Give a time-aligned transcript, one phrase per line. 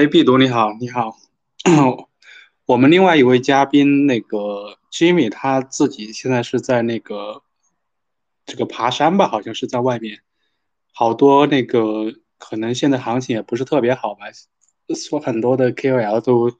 [0.00, 1.14] 哎，毕读你好，你好。
[2.64, 7.42] 我们另外一位嘉宾那个 Jimmy，他自己现在是在那个
[8.46, 10.22] 这个爬山吧，好像是在外面。
[10.94, 14.24] 好多那个可能现在行情也不是特别好吧，
[14.94, 16.50] 说很多的 KOL 都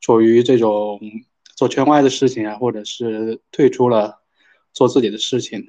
[0.00, 1.00] 处于这种
[1.54, 4.20] 做圈外的事情啊，或者是退出了
[4.72, 5.68] 做自己的事情。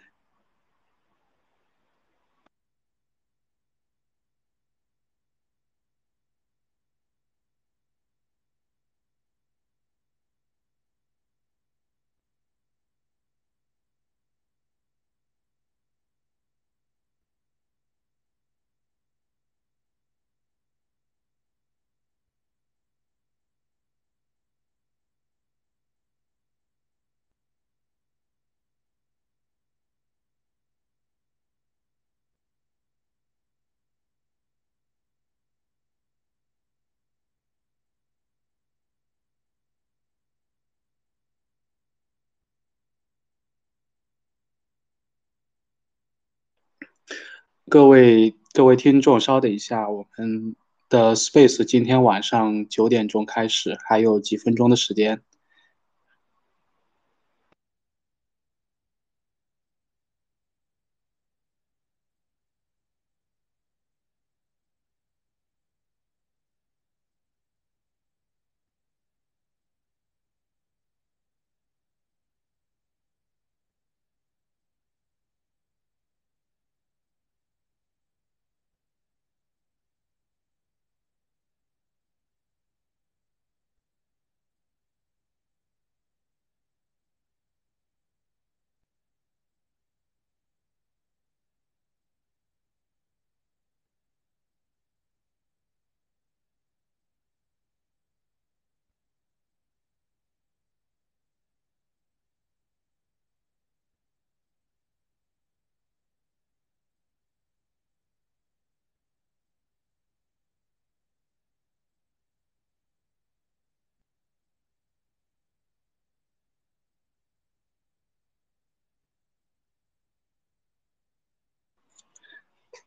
[47.72, 50.58] 各位各位听众，稍等一下，我们
[50.90, 55.22] 的 Space 今天晚上九点钟开始，还有几分钟的时间。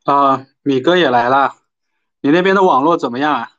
[0.05, 1.55] 啊，米哥也来了，
[2.21, 3.51] 你那边的网络怎么样啊？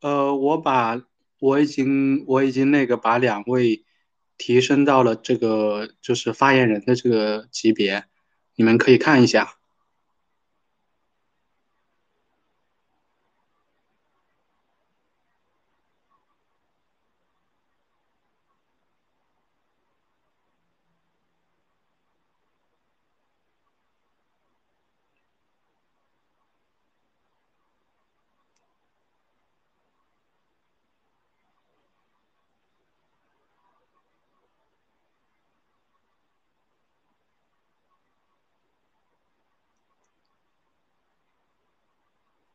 [0.00, 1.02] 呃，我把
[1.40, 3.84] 我已经我已经那个把两位
[4.38, 8.04] 提升到了这个就是发言人的这个级别，
[8.56, 9.57] 你们可以看一下。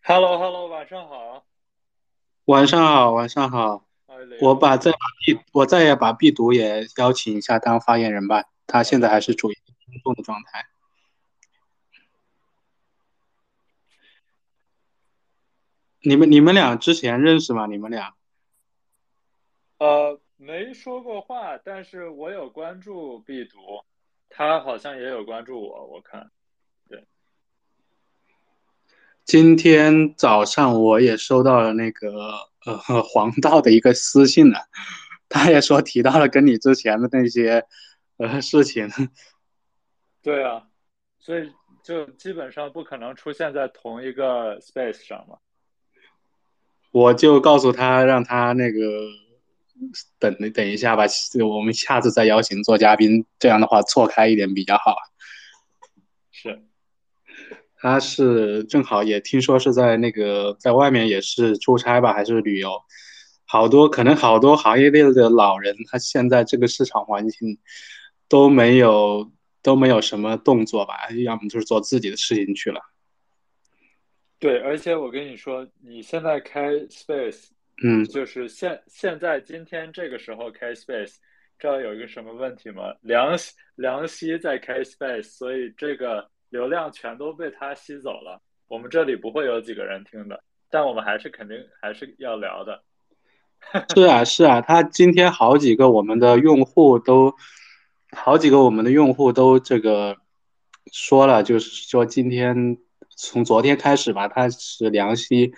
[0.06, 1.46] Hello，Hello，晚上好。
[2.44, 3.86] 晚上好，晚上好。
[4.42, 8.44] 我把再把 B，我再也把 B 读也邀请一下当发言人吧。
[8.68, 10.66] 他现在还是处于听众的状态。
[16.02, 17.66] 你们你们俩之前认识吗？
[17.68, 18.14] 你们俩？
[19.78, 23.86] 呃，没说过话，但是我有关注 B 读，
[24.30, 26.30] 他好像也有关注我，我看。
[29.26, 32.10] 今天早上我也收到了那个
[32.66, 34.58] 呃 黄道的一个私信呢，
[35.30, 37.66] 他也说提到了跟你之前的那些
[38.18, 38.90] 呃事情。
[40.22, 40.64] 对啊，
[41.20, 41.52] 所以
[41.84, 45.38] 就基本上不可能出现在同一个 space 上嘛。
[46.92, 48.80] 我就告诉他，让他那个
[50.20, 51.06] 等等一下吧，
[51.44, 54.96] 我们下次再邀请做嘉宾，这样的话错开一点比较好。
[56.32, 56.64] 是。
[57.84, 62.82] 他是正好也听说是在那个在外面也是出差吧，还是旅游？
[63.46, 67.60] 好多可能好多行业内的老人，他现在这个市场环境
[68.30, 69.30] 都没有
[69.62, 72.80] 都没有什么动作吧，要么就是做自己的事情去了。
[74.40, 77.50] 对，而且我跟你说，你现在开 Space，
[77.84, 81.16] 嗯，就是现现在今天这个时候开 Space，
[81.60, 82.96] 知道有一个什么问题吗？
[83.02, 83.38] 梁
[83.76, 86.32] 梁希在开 Space，所以这个。
[86.54, 92.84] 流量全都被他吸走了，我们这里不会有几个人听的，但我们还是肯定还是要聊的。
[93.96, 97.34] 是啊，是啊，他今天好几个我们的用户都，
[98.16, 100.16] 好几个我们的用户都这个
[100.92, 102.78] 说了，就是说今天
[103.18, 105.54] 从昨天开始吧，他是梁希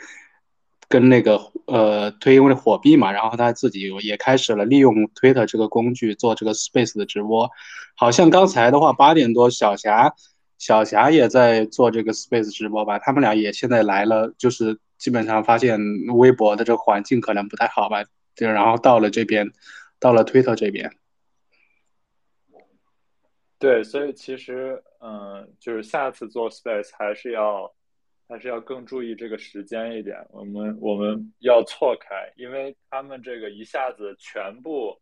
[0.87, 7.51] 跟那个呃推因为火币嘛，然后他自己也开始了利用 Twitter 这个工具做这个 Space 的直播，
[7.97, 10.15] 好像刚才的话八点多小霞。
[10.57, 12.97] 小霞也在做这个 Space 直播吧？
[12.99, 15.79] 他们俩也现在来了，就是基本上发现
[16.15, 18.03] 微博的这个环境可能不太好吧，
[18.35, 19.51] 就然后到了这边，
[19.99, 20.91] 到了 Twitter 这边。
[23.57, 27.73] 对，所以其实，嗯，就是下次做 Space 还是要，
[28.27, 30.25] 还是要更注意这个时间一点。
[30.29, 34.99] 我们我们要错开，因为他们这个一下子全部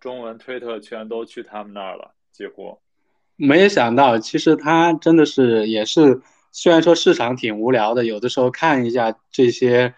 [0.00, 2.78] 中文推特全都去他们那儿了，几乎。
[3.36, 6.20] 没想到，其实他真的是也是，
[6.52, 9.94] 虽然说市场挺无聊的，有的时候看一下这些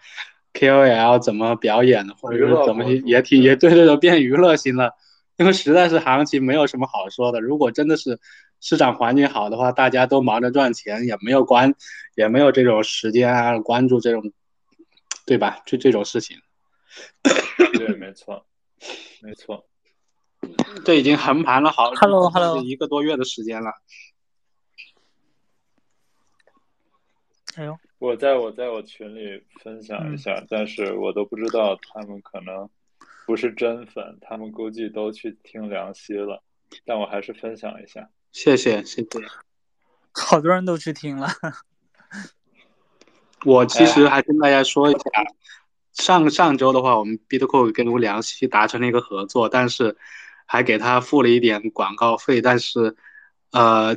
[0.53, 4.91] KOL 怎么表演的，或者是怎么也挺也对对对变娱乐型了，
[5.37, 7.41] 因为实在是行情没有什么好说的。
[7.41, 8.19] 如果真的是
[8.61, 11.73] 市场环境好的话，大家都忙着赚钱，也没有关
[12.15, 14.31] 也没有这种时间啊关注这种，
[15.25, 15.59] 对吧？
[15.65, 16.37] 就这种事情。
[17.73, 18.45] 对，没错，
[19.21, 19.65] 没错。
[20.83, 23.71] 这已经横盘了好， Hello Hello，一个多月的时间了。
[27.55, 32.69] 哎呦，我在我在我群里分享一下，但是我都不知道他们可能
[33.25, 36.43] 不是真粉，他们估计都去听梁溪了。
[36.85, 39.07] 但我还是分享一下，谢谢谢谢。
[40.13, 41.29] 好多人都去听了。
[43.45, 44.99] 我其实还跟大家说一下，
[45.93, 49.97] 上上周的话，我们 Bitcoin 跟梁溪达成了一个合作，但是。
[50.45, 52.95] 还给他付了一点广告费，但是，
[53.51, 53.95] 呃，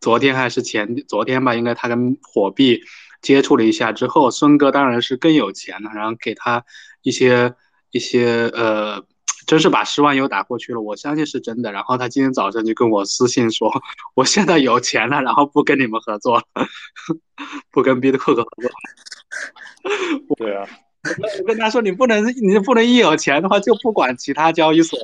[0.00, 2.82] 昨天还是前昨天吧，应该他跟火币
[3.20, 6.64] 接触了一下之后，孙哥当然是更有钱了，然后给他
[7.02, 7.54] 一些
[7.90, 9.04] 一些呃，
[9.46, 11.72] 真是把十万油打过去了，我相信是真的。
[11.72, 13.72] 然后他今天早上就跟我私信说，
[14.14, 16.44] 我现在有钱了，然后不跟你们合作了，
[17.72, 18.46] 不跟 Bitcoin 合作。
[20.36, 20.66] 对啊，
[21.40, 24.98] 我跟他说你不能，你不能一有钱的话就不管其他交易所。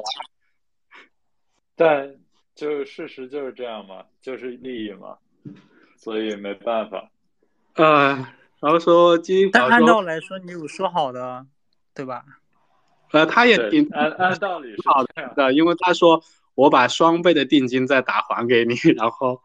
[1.77, 2.15] 但
[2.55, 5.19] 就事实就是这样嘛，就是利益嘛，
[5.97, 7.11] 所以没办法。
[7.75, 8.15] 呃，
[8.61, 11.45] 然后说金，但按道理来说，你有说好的，
[11.93, 12.25] 对吧？
[13.11, 15.05] 呃，他也挺按按道理是好
[15.35, 16.23] 的，因为他说
[16.55, 19.41] 我把双倍的定金再打还给你，然后，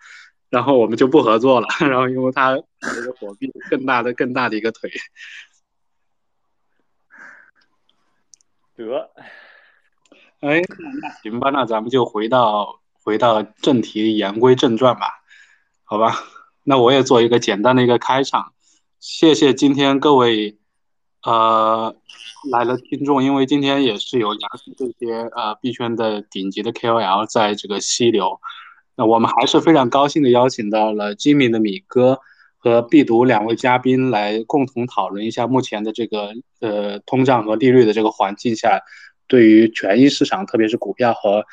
[0.50, 1.68] 然后我们就不合作了。
[1.80, 4.92] 然后因为他这个火币更大的更大的一个腿。
[8.76, 9.12] 得，
[10.42, 10.62] 哎，
[11.22, 15.22] 行吧，那咱们就回到回到正题，言归正传吧，
[15.84, 16.16] 好吧？
[16.64, 18.54] 那我也做一个简单的一个开场，
[19.00, 20.58] 谢谢今天各位
[21.24, 21.94] 呃
[22.52, 28.40] 来了听众，因为今天也是有邀请这些呃币圈的顶级的 KOL 在这个溪流，
[28.96, 32.20] 那我们还是非常高兴的邀请到了精明的米哥
[32.58, 38.80] 和必读两位嘉宾来共同讨论一下目前的这个呃通胀和利率的这个环境下，
[39.30, 41.46] 对于权益市场，特别是股票和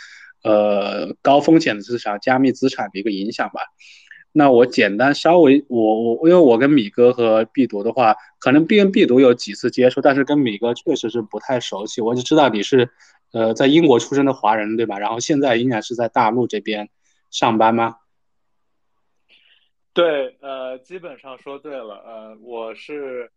[0.42, 3.60] 呃高风险的市场、加密资产的一个影响吧。
[4.32, 12.02] 那我简单稍微，我我因为我跟米哥和必读的话，可能跟必读有几次接触，但是跟米哥确实是不太熟悉。
[12.02, 12.90] 我就知道你是，
[13.32, 14.98] 呃，在英国出生的华人，对吧？
[14.98, 16.90] 然后现在应该是在大陆这边
[17.30, 17.96] 上班吗？
[19.94, 21.94] 对，呃，基本上说对了。
[22.06, 23.30] 呃，我是，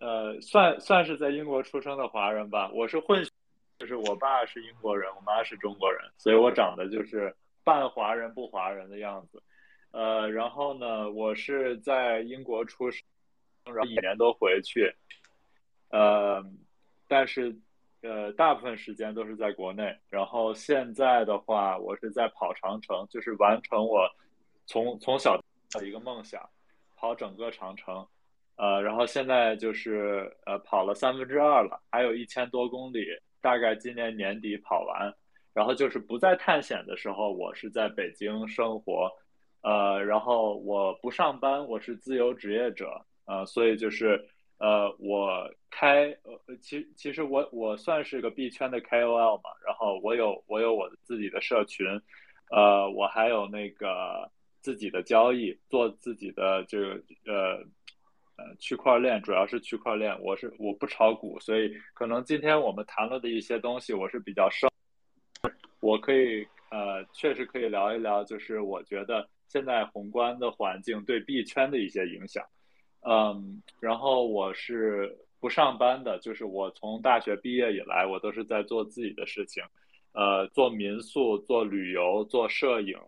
[0.00, 2.68] 呃，算算是在英国出生的华人吧。
[2.74, 3.24] 我是混，
[3.82, 7.34] 就是我爸是英国人，我妈是中国人，所以我长得就是
[7.64, 9.42] 半华人不华人的样子。
[9.90, 13.02] 呃，然后呢，我是在英国出生，
[13.64, 14.94] 然后一年都回去，
[15.90, 16.40] 呃，
[17.08, 17.52] 但是
[18.02, 19.98] 呃，大部分时间都是在国内。
[20.08, 24.08] 然后现在的话，我是在跑长城，就是完成我
[24.64, 25.36] 从从小
[25.72, 26.48] 的一个梦想，
[26.94, 28.06] 跑整个长城。
[28.54, 33.04] 呃，然后现在就是呃跑了三分之二了，还有一千多公里，
[33.42, 35.12] 大概今年年底跑完。
[35.52, 39.10] 然后就是不在探险的时候，我是在北京生活。
[39.60, 44.26] 呃，然后我不上班，我是自由职业者，呃，所以就是，
[44.58, 51.86] 呃，我开，呃，其其实我我算是个币圈的 KOL 嘛，然后我有我有我自己的社群，
[52.50, 54.28] 呃，我还有那个
[54.62, 57.64] 自己的交易，做自己的这个呃
[58.58, 64.70] 区块链，主要是区块链，我是我不炒股，所以可能今天我们谈论的一些东西，我是比较生，
[65.80, 69.28] 我可以呃确实可以聊一聊，就是我觉得。
[69.48, 72.42] 现在宏观的环境对币圈的一些影响，
[73.02, 79.62] 嗯，然后我是不上班的，就是我从大学毕业以来，我都是在做自己的事情，
[80.12, 82.98] 呃，做民宿、做旅游、做摄影，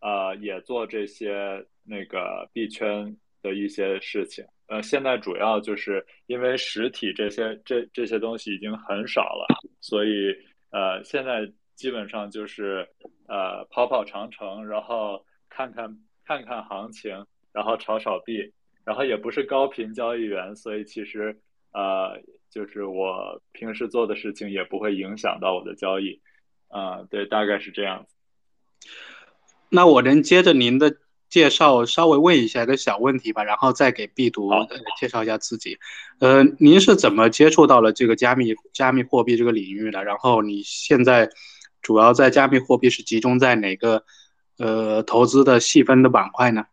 [0.00, 4.44] 呃，也做这些那个币圈的一些事情。
[4.68, 9.46] 呃，现在主要就是因为实体这些这这些东西已经很少了，
[9.80, 10.34] 所以
[10.70, 12.88] 呃，现在基本上就是
[13.28, 15.24] 呃跑跑长城，然后。
[15.48, 15.96] 看看
[16.26, 18.52] 看看行情，然后炒炒币，
[18.84, 21.40] 然后也不是高频交易员，所以其实
[21.72, 22.20] 呃，
[22.50, 26.20] 就是我平时做的事情也不会影响到我的交易，
[26.68, 28.88] 啊，对，大概是这样子。
[29.70, 30.94] 那我能接着您的
[31.28, 34.50] 介绍，稍微问一下一个小问题吧，然后再给必读
[34.98, 35.78] 介绍一下自己。
[36.20, 40.04] 呃，您是怎么接触到了这个加密加密货币这个领域的？
[40.04, 41.28] 然后你现在
[41.82, 44.04] 主要在加密货币是集中在哪个？
[44.58, 46.64] 呃，投资的细分的板块呢？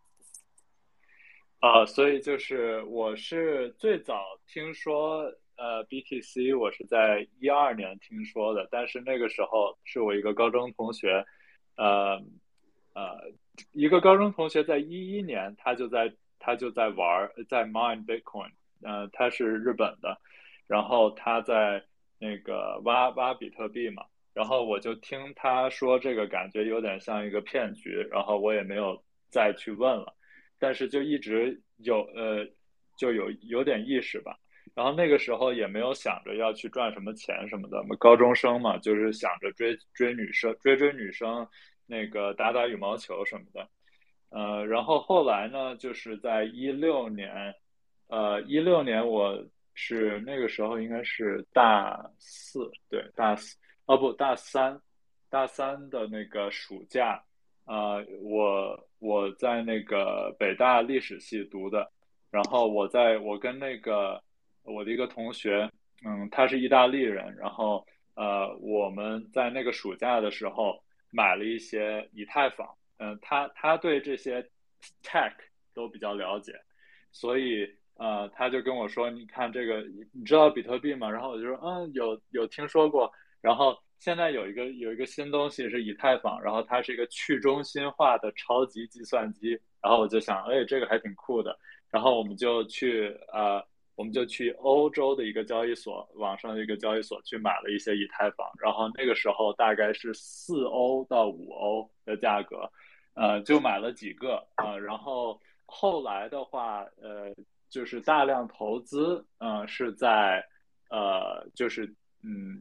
[1.59, 5.23] 啊，所以就是我是最早听说
[5.57, 11.25] 呃 BTC，我是在一二年听说的，但是那个时候是我一个高中同学，
[11.75, 12.23] 呃
[12.93, 13.33] 呃，
[13.71, 20.19] 一个高中同学在一一年他就在他就在玩在 mine Bitcoin，呃，他是日本的，
[20.67, 21.83] 然后他在
[22.19, 24.03] 那个挖挖比特币嘛。
[24.33, 30.11] 然后我就听他说这个感觉有点像一个骗局，然后我也没有再去问了，
[30.57, 32.43] 但是就一直有呃
[32.97, 34.35] 就有有点意识吧。
[34.73, 41.47] 然后那个时候也没有想着要去赚什么钱什么的，我们高中生嘛，就是想着追追女生，追追女生，
[41.85, 43.67] 那个打打羽毛球什么的。
[44.29, 47.53] 呃，然后后来呢，就是在一六年，
[48.07, 49.37] 呃一六年我
[49.73, 53.57] 是那个时候应该是大四，对大四。
[53.85, 54.79] 哦不，大三，
[55.29, 57.21] 大三的那个暑假，
[57.65, 61.91] 啊，我我在那个北大历史系读的，
[62.31, 64.23] 然后我在我跟那个
[64.63, 65.69] 我的一个同学，
[66.05, 67.85] 嗯，他是意大利人，然后
[68.15, 70.81] 呃，我们在那个暑假的时候
[71.13, 72.67] 买了一些以太坊，
[72.97, 74.41] 嗯，他他对这些
[75.03, 75.33] tech
[75.73, 76.59] 都比较了解，
[77.11, 81.07] 所以呃，他就跟我说，你看这个，你知道比特币吗？
[81.09, 83.11] 然后我就说，嗯，有有听说过。
[83.39, 89.51] 然后现在有一个有一个新东西是以太坊，然后它是一个去中心化的超级计算机。
[89.81, 91.55] 然后我就想，哎，这个还挺酷的。
[91.91, 93.63] 然后我们就去呃，
[93.95, 98.47] 我们就去欧洲的一个交易所，网上的一个交易所去买了一些以太坊。
[98.59, 102.69] 然后那个时候大概是四欧到五欧的价格，
[103.13, 104.77] 呃，就买了几个啊。
[104.77, 107.33] 然后后来的话，呃，
[107.69, 110.43] 就是大量投资，嗯，是在
[110.89, 111.85] 呃，就是
[112.21, 112.59] 嗯。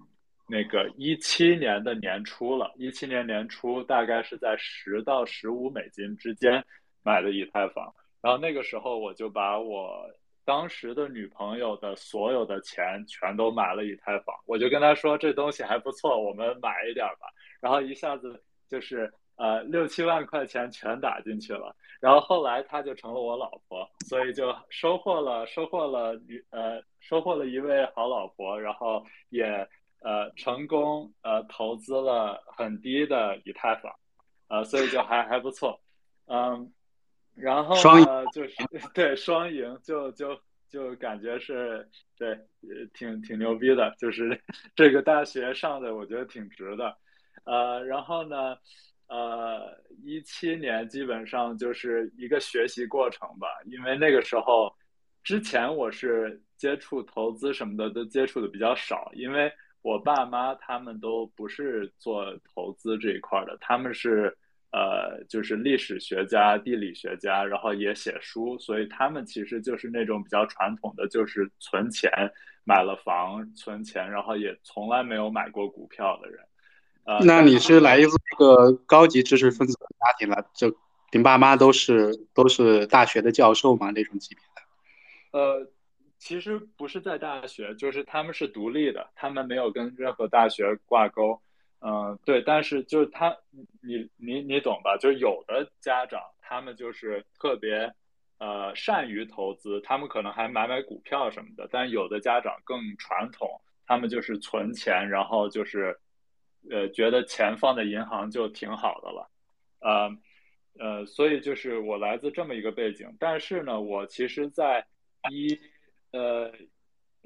[0.49, 6.63] 那个一七年的年初了，一七年年初大概是在十到十五美金之间
[7.03, 10.05] 买的以太坊，然后那个时候我就把我
[10.45, 17.29] 当时的女朋友的所有的钱全都买了以太坊，我就跟她说这东西还不错，我们买一点吧，
[17.61, 29.69] 然后一下子就是呃六七万块钱全打进去了，然后后来她就成了我老婆，所以就收获了收获了女呃收获了一位好老婆，然后也。
[30.05, 33.95] 呃，成功呃投资了很低的以太坊，
[34.49, 35.79] 呃，所以就还还不错，
[36.27, 36.73] 嗯，
[37.35, 38.55] 然后呃就是
[38.95, 42.39] 对双赢，就就就感觉是对，
[42.95, 44.41] 挺挺牛逼的，就是
[44.75, 46.97] 这个大学上的我觉得挺值的，
[47.45, 48.57] 呃，然后呢，
[49.09, 54.73] 呃，一七年基本上就是一个学习过程吧，因为那个时候
[55.23, 59.53] 之前我是接触投资什么的都接触的比较少，因为。
[59.85, 64.33] 我爸妈他们都不是做投资这一块的，他们是
[64.73, 72.11] 呃，就是历史学家、地理学家，然后也写书，所以他们其实就是那种比较传统的，就是存钱
[72.65, 76.41] 买了房，存钱，然后也从来没有买过股票的人。
[77.05, 80.45] 呃，那你是来自一个高级知识分子的家庭了？
[80.55, 80.75] 就
[81.13, 83.91] 你爸妈都是都是大学的教授吗？
[83.91, 85.39] 那种级别的？
[85.39, 85.73] 呃。
[86.25, 91.43] 其实不是在大学，就是他们是独立的，他们没有跟任何大学挂钩。
[91.85, 93.37] 嗯，对，但是就是他，
[93.83, 94.97] 你你你懂吧？
[94.97, 97.93] 就是有的家长他们就是特别
[98.39, 101.69] 呃善于投资，他们可能还买买股票什么的。
[101.71, 103.49] 但有的家长更传统，
[103.87, 105.99] 他们就是存钱，然后就是
[106.71, 109.31] 呃觉得钱放在银行就挺好的了。
[109.81, 110.17] 呃
[110.79, 114.87] 呃，所以就是我来自这么一个背景，但是呢，我其实在
[115.31, 115.59] 一。
[116.13, 116.53] 呃，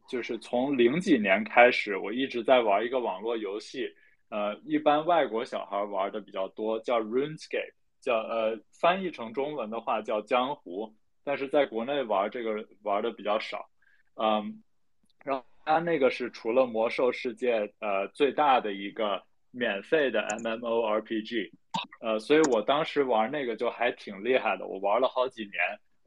[0.09, 3.92] 就是从零几年开始，我一直在玩一个网络游戏，
[4.29, 13.69] 呃，一般外国小孩玩的比较多，叫 RuneScape，叫呃，翻译成中文的话叫江湖，但是在国内玩这个玩的比较少，
[14.15, 14.62] 嗯，
[15.25, 21.51] 然后它那个是除了魔兽世界呃最大的一个免费的 MMORPG，
[22.01, 25.53] 呃，所以我当时玩那个就还挺厉害的，我玩了好几年，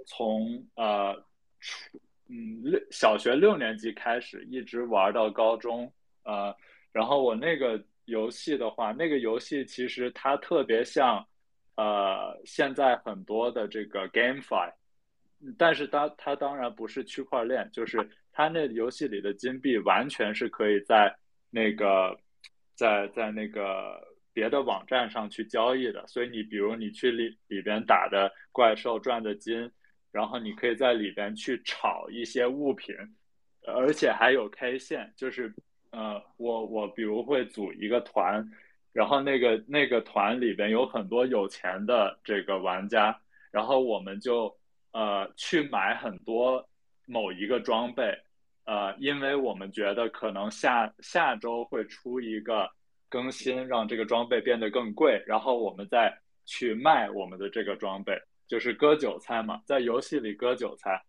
[0.05, 1.15] 从呃
[1.59, 1.99] 初。
[2.31, 6.55] 嗯，六小学六年级开始，一直玩到高中，呃，
[6.91, 11.25] 然后我那个游戏的话，那个游戏其实它特别像，
[11.75, 14.73] 呃，现在很多的这个 GameFi，
[15.57, 21.15] 但是它它当然不是区块链，就是它那游戏里的金币完全是可以在
[21.49, 22.19] 那个
[22.75, 23.99] 在在那个
[24.33, 29.71] 别的网站上去交易的，所以你比如你去里里边打的怪兽赚的金。
[30.11, 32.95] 然后你可以在里边去炒一些物品，
[33.67, 35.53] 而且还有 K 线，就是
[35.91, 38.47] 呃，我我比如会组一个团，
[38.93, 43.19] 然后那个那个团里边有很多有钱的这个玩家，
[43.51, 44.55] 然后我们就
[44.91, 46.67] 呃去买很多
[47.05, 48.17] 某一个装备，
[48.65, 52.69] 呃，因为我们觉得可能下下周会出一个
[53.09, 58.19] 更新，让这个装备变得更贵，然后我们再去卖我们的这个装备。
[58.47, 60.99] 就是割韭菜嘛，在游戏里割韭菜，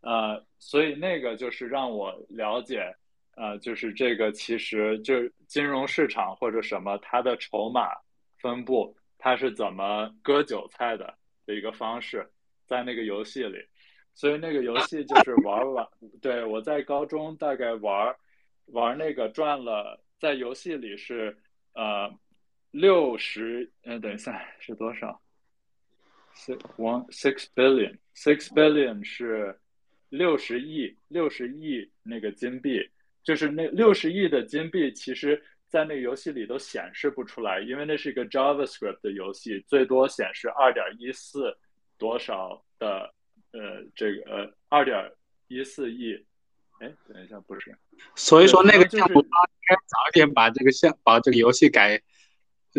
[0.00, 2.92] 呃，所以那个就是让我了解，
[3.38, 5.14] 呃，就是这个其实就
[5.46, 7.88] 金融市场或者什么，它的筹码
[8.36, 11.14] 分布，它是怎么割韭菜的
[11.46, 12.28] 的一个方式，
[12.66, 13.64] 在那个游戏里，
[14.12, 15.88] 所以那个游戏就是玩完，
[16.20, 18.12] 对我在高中大概玩
[18.66, 21.38] 玩那个赚了，在游戏里是
[21.74, 22.12] 呃
[22.72, 25.20] 六十，嗯，等一下是多少
[26.34, 29.58] ？six one six billion six billion 是
[30.08, 32.88] 六十亿六十亿那个金币，
[33.22, 41.56] 就是那六十亿的金币，其实在那个游戏里都显示不出来，因为那是一个 JavaScript 的游戏，最多显示二点一四
[41.96, 43.12] 多少的
[43.52, 45.12] 呃这个呃二点
[45.48, 46.14] 一四亿，
[46.80, 47.76] 哎，等一下不是，
[48.14, 49.28] 所以说那个项目应
[49.68, 52.02] 该早点把这个项把这个游戏改。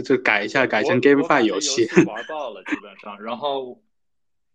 [0.03, 1.85] 就改一下，改成 GameFi 游戏。
[2.05, 3.21] 玩爆了，基本上。
[3.21, 3.81] 然后，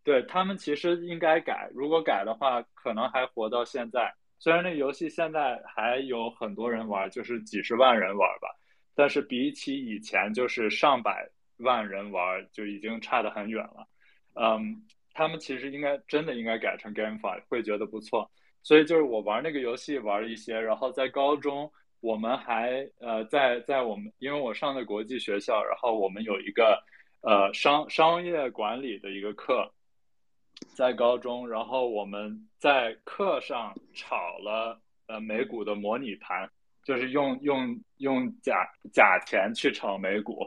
[0.02, 4.14] 对他们其实应该改，如果改的话，可能还活到现在。
[4.44, 8.54] 虽然那游戏现在还有很多人玩，就是几十万人玩吧，
[8.94, 11.26] 但是比起以前就是上百
[11.60, 13.88] 万人玩，就已经差得很远了。
[14.34, 18.30] 嗯，他们其实应该真的应该改成 GameFi，会觉得不错。
[18.62, 26.78] 所以就是我玩那个游戏玩了一些，然后在高中我们还呃在在我们因为我上的国际学校，然后我们有一个
[27.22, 29.72] 呃商商业管理的一个课。
[30.74, 36.50] 在高中，然后我们在课上炒了呃美股的模拟盘，
[36.82, 40.46] 就是用用用假假钱去炒美股，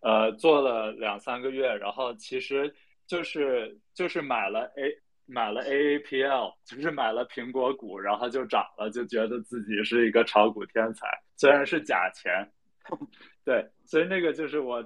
[0.00, 2.74] 呃做了两三个月，然后其实
[3.06, 4.90] 就是就是买了 A
[5.26, 12.50] 买了 AAPL， 就是买了苹果股，然后就涨了，就觉得自己是一个炒股天才，虽然是假钱，
[13.44, 14.82] 对，所以那个就是我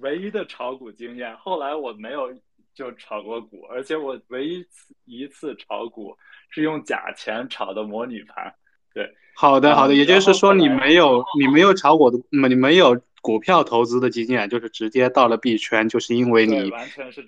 [0.00, 1.36] 唯一的炒股经验。
[1.36, 2.34] 后来我没有。
[2.78, 4.64] 就炒过股，而且我唯一
[5.04, 6.16] 一次炒股
[6.48, 8.54] 是用假钱炒的模拟盘。
[8.94, 16.70] 对，好的好的，也就是说你没有你没有炒股的，你没有股票投资的经验，就是直接到了币圈，就是因为你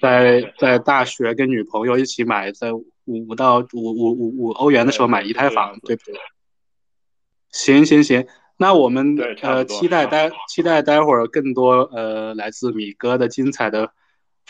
[0.00, 6.14] 在在大学跟女朋友一起买，在五到五五五五欧元的时候买一套房，对不对？
[7.50, 8.24] 行行行，
[8.56, 13.92] 那我们呃期待待期待待会儿更多呃来自米哥的精彩的。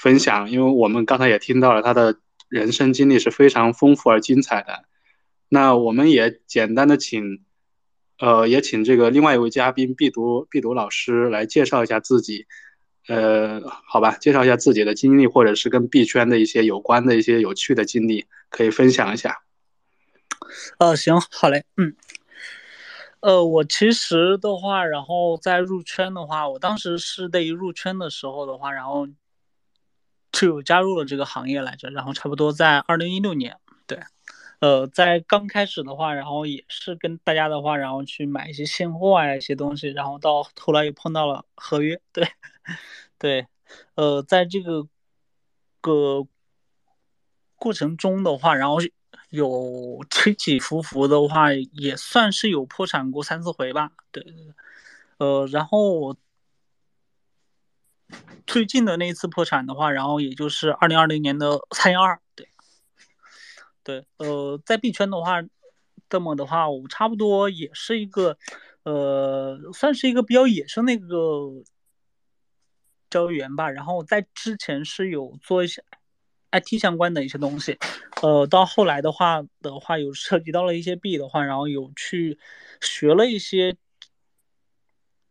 [0.02, 4.84] 分享，因为我们刚才也听到了他的人生经历是非常丰富而精彩的。
[5.50, 7.44] 那我们也简单的请，
[8.18, 12.46] 呃，也请这个另外一位嘉宾毕读毕读老师来介绍一下自己，
[13.08, 19.42] 呃，好吧，介绍一下自己的经历，或者是跟币圈的一些有关的一些有趣的经历，可以分享一下。
[20.78, 21.94] 呃，行，好嘞，嗯，
[23.20, 29.06] 呃，我其实的话，然后在入圈的话，我当时是对于入圈的时候的话，然后。
[30.32, 34.00] 就加入了这个行业来着，然后差不多在二零一六年，对，
[34.60, 42.28] 呃，在刚开始的话，然后也是跟大家的话，然后去买一些现货啊一些东西，然后到后来又碰到了合约，对，
[43.18, 43.46] 对，
[43.96, 44.86] 呃，在这个
[45.80, 46.26] 个
[47.56, 48.76] 过程中的话，然后
[49.30, 54.24] 有起起伏伏的话，也算是有破产过三四回吧，对，
[55.18, 56.16] 呃，然后。
[58.46, 62.48] 最近的那一次破产的话，然后也就是二零二零年的三幺二，对，
[63.84, 65.40] 对，呃，在币圈的话，
[66.08, 68.36] 这么的话，我差不多也是一个，
[68.82, 71.62] 呃，算是一个比较野生的一个
[73.08, 73.70] 交易员吧。
[73.70, 75.84] 然后在之前是有做一些
[76.50, 77.78] IT 相关的一些东西，
[78.22, 82.38] 呃，到后来的话的话，有涉及到了一些币的话，然后有去
[82.80, 83.76] 学了一些。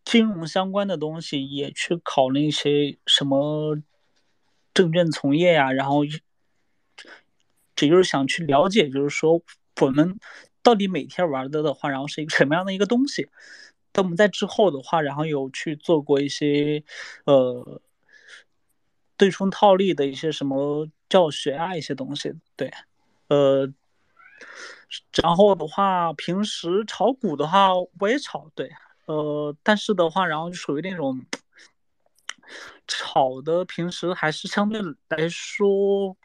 [0.06, 3.78] 金融相关的东西也去考那些什么
[4.74, 6.02] 证券从业呀，然后
[7.76, 9.42] 这就是想去了解，就是说
[9.82, 10.20] 我们
[10.64, 13.30] 到底每天玩的的话，然后是一个什么样的一个东西。
[13.94, 16.84] 那我们在之后的话，然后有去做过一些
[17.26, 17.82] 呃
[19.18, 22.34] 对冲套利的一些什么教学啊，一些东西。
[22.56, 22.72] 对，
[23.28, 23.72] 呃，
[25.22, 28.72] 然后的话，平时炒股的话，我也炒，对。
[29.10, 31.26] 呃，但是的话，然后就属于那种
[32.86, 36.16] 炒的，平时还是相对来说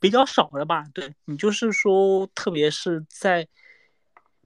[0.00, 0.82] 比较少的吧。
[0.92, 3.46] 对你就是说，特别是在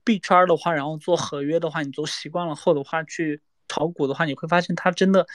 [0.03, 5.25] 币圈的话，然后做合约的话，你做习惯了后的话，去炒股的话，你会发现它真的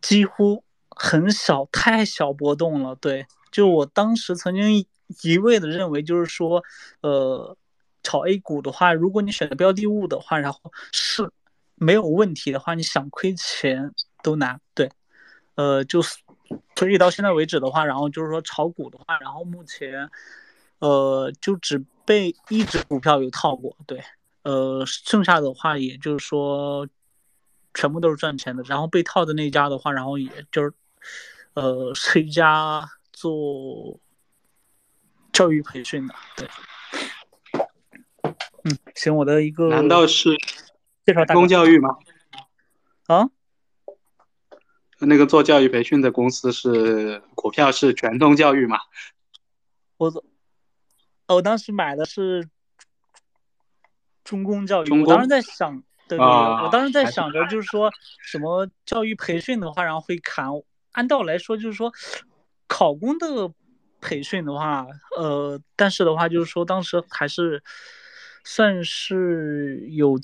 [0.00, 2.94] 几乎很小，太小波动了。
[2.94, 4.86] 对，就我当时曾经
[5.22, 6.64] 一味的认为，就是说，
[7.02, 7.54] 呃。
[8.08, 10.58] 炒 A 股的话，如果你选的标的物的话，然后
[10.92, 11.30] 是
[11.74, 13.92] 没有问题的话，你想亏钱
[14.22, 14.58] 都难。
[14.72, 14.90] 对，
[15.56, 16.16] 呃，就是
[16.74, 20.08] 所以到现在为止的话，然后就是说炒股的话，然后目前
[20.78, 24.02] 呃就只被一只股票有套过，对，
[24.42, 26.88] 呃，剩下的话也就是说
[27.74, 28.62] 全部都是赚钱的。
[28.66, 30.72] 然后被套的那家的话，然后也就是
[31.52, 34.00] 呃是一家做
[35.30, 36.48] 教育培训的，对。
[38.68, 40.36] 嗯，行，我的一个难道是
[41.06, 41.96] 介绍公教育吗？
[43.06, 43.30] 啊？
[45.00, 48.78] 那个做教育培训的公司是股票是全通教育吗？
[49.96, 50.12] 我
[51.28, 52.48] 我当时买的是
[54.24, 60.48] 中公教育，我当时在想，对对对，我当时在想着就是说什么教育培训的话，然后会砍。
[60.92, 61.92] 按道理来说，就是说
[62.66, 63.50] 考公的
[64.00, 67.62] 培训的话，呃，但是的话就是说当时还是。
[68.50, 70.18] 算是有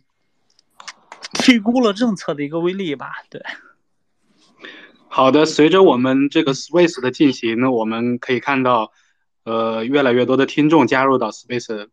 [1.44, 3.42] 低估了政策的一个威力吧，对。
[5.08, 8.92] 好的，随着我们这个 Space 的进行，我们可以看到，
[9.44, 11.88] 呃，越来越多的听众加入到 Space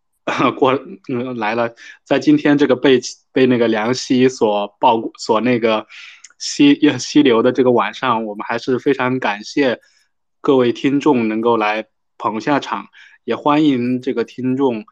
[0.56, 0.72] 过
[1.10, 1.76] 嗯来了。
[2.06, 3.02] 在今天这个被
[3.34, 5.86] 被那个凉溪所爆所那个
[6.39, 9.82] 溪溪流的这个晚上，我们还是非常感谢
[10.39, 12.88] 各位听众能够来捧下场，
[13.26, 14.86] 也欢迎这个听众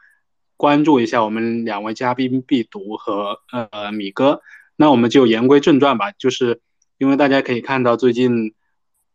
[0.60, 4.42] 关注一下我们两位嘉宾必读和呃米哥。
[4.76, 6.60] 那我们就言归正传吧，就是
[6.98, 8.52] 因为大家可以看到，最近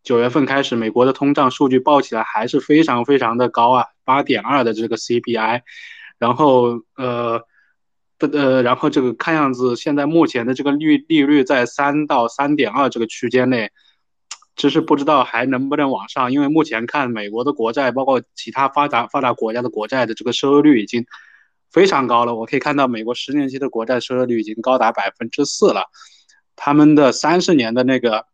[0.01, 5.61] 九月份开始，美国的通胀数据报起来还是非常非常的高啊，八点二的这个 CPI，
[6.17, 7.43] 然后呃
[8.17, 13.69] 的呃，然后这个看样子现在目前的这个利利率在三到三点二这个区间内，
[14.55, 21.05] 只是不知道还能不能往上，因为目前看美国的国债，包括其他发达发达国家的国债的这个收益率已经。
[21.71, 25.89] 非常高了，我可以看到美国十年期的国债收益率已经高达百分之四了，
[26.55, 28.27] 他们的三十年的那个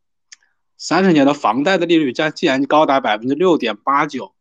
[0.77, 4.35] 三十年的房贷的利率将竟然高达百分之六点八九，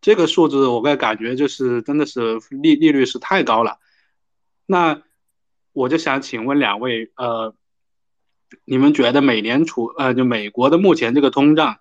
[0.00, 3.78] 这个数字我个感觉就是真的是利利率是太高了。
[4.66, 5.02] 那
[5.72, 7.54] 我就想请问两位，呃，
[8.64, 11.78] 你们觉得美联储呃就美国的目前这个通胀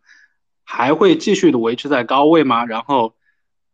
[0.63, 2.65] 还会继续的维持在高位吗？
[2.65, 3.15] 然后？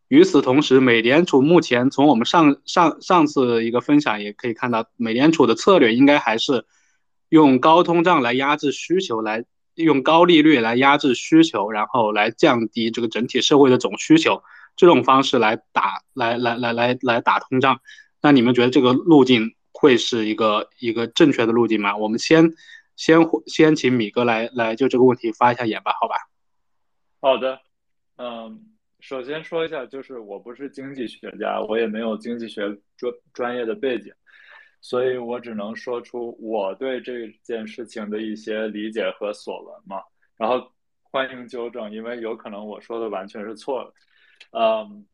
[0.08, 6.64] 与此同时，美联储目前从我们上上上次一个分享也可以看到，美联储的策略应该还是
[7.28, 14.40] 用高通胀来压制需求，来用高利率来压制需求，然后来降低这个整体社会的总需求，
[14.76, 17.80] 这种方式来打来来来来来打通胀。
[18.22, 21.96] 那你们觉得这个路径会是一个一个正确的路径吗？
[21.96, 22.54] 我们先
[22.94, 26.14] 先先请米哥来来就这个问题发一下言吧，好吧？
[27.20, 27.58] 好的，
[28.18, 28.75] 嗯。
[29.06, 32.62] 首先说一下，就是我不是经济学家，我也没有经济学
[32.96, 34.12] 专专业的背景，
[34.80, 40.02] 所以我只能说出我对这件事情的一些理解和所闻嘛。
[40.36, 40.72] 然后
[41.04, 44.58] 欢迎纠正，因为有可能我说的完全是错的。
[44.58, 45.06] 嗯，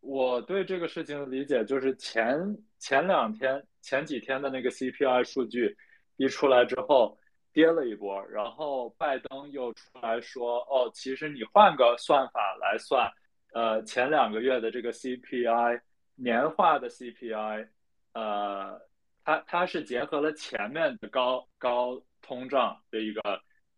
[0.00, 2.38] 我对这个事情的理解就是前
[2.78, 5.74] 前两天、前几天的那个 CPI 数据
[6.18, 7.16] 一出来之后
[7.50, 13.10] 跌了一波，然后拜登又出来说：“哦，其实你换个算法来算。”
[13.52, 15.80] 呃，前两个月的这个 CPI
[16.14, 17.68] 年化的 CPI，
[18.14, 18.80] 呃，
[19.24, 23.20] 它它是结合了前面的高高通胀的一个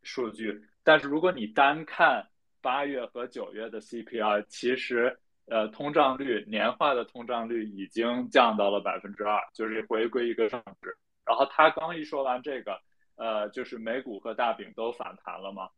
[0.03, 2.25] 数据，但是如果你单看
[2.61, 10.97] 八月和九月的 CPI，其实呃通胀率年化的通胀率已经降到了百分之二，就是回归一个正值。
[11.27, 12.81] 然后他刚一说完这个，
[13.17, 15.69] 呃，就是美股和大饼都反弹了嘛，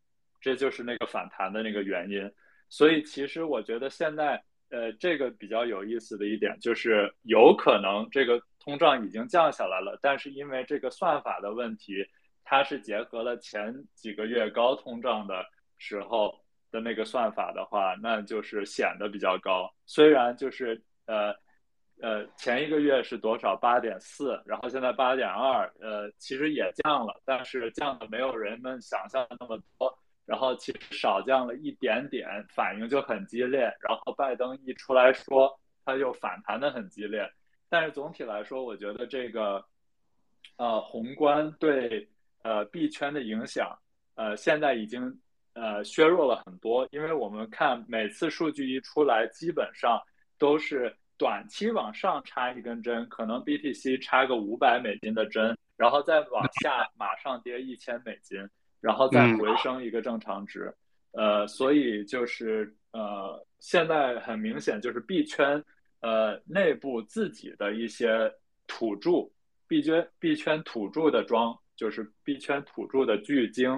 [0.41, 2.31] 这就是那个反弹的那个原因。
[2.69, 12.05] 所以其实我觉得现在，呃，这个比较有意思的一点就是，有可能这个通胀已经降下来了，但是因为这个算法的问题，
[12.45, 15.45] 它是结合了前几个月高通胀的
[15.79, 16.35] 时候
[16.73, 19.73] 的那个算法的话，那就是显得比较高。
[19.87, 21.33] 虽然就是呃
[22.03, 29.97] 呃前一个月是多少八点四，然后现在八点二，呃，其实也降了，但是降的没有人们想象的那么多。
[30.27, 33.61] 然后其实少降了一点点，反应就很激烈。
[33.81, 37.27] 然后拜登一出来说，他又反弹的很激烈。
[37.69, 39.65] 但是总体来说，我觉得这个，
[40.57, 42.09] 呃，宏观对
[42.43, 43.77] 呃币圈的影响，
[44.17, 45.21] 呃，现在已经
[45.55, 46.87] 呃削弱了很多。
[46.91, 50.01] 因为我们看每次数据一出来，基本上
[50.39, 58.39] 都是短期往上插一根针，可能 BTC 插个五百美金的针，然后再往下马上跌一千美金。
[58.81, 60.73] 然后再回升一个正常值，
[61.13, 65.61] 呃，所以就是呃，现在很明显就是币圈
[66.03, 68.33] 呃内部自己的一些
[68.67, 69.29] 土著，
[69.67, 73.71] 币圈币圈土著的庄，就是币圈土著的巨鲸，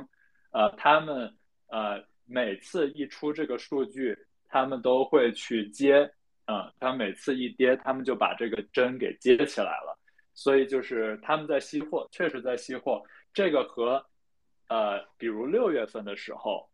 [0.50, 1.32] 呃，他们
[1.68, 6.00] 呃每次一出这个数据，他们都会去接，
[6.46, 9.98] 嗯，他每次一跌，他们就把这个针给接起来了，
[10.34, 14.04] 所以就是他们在吸货，确实在吸货，这个和。
[14.68, 16.68] 呃，比如六月份的时候，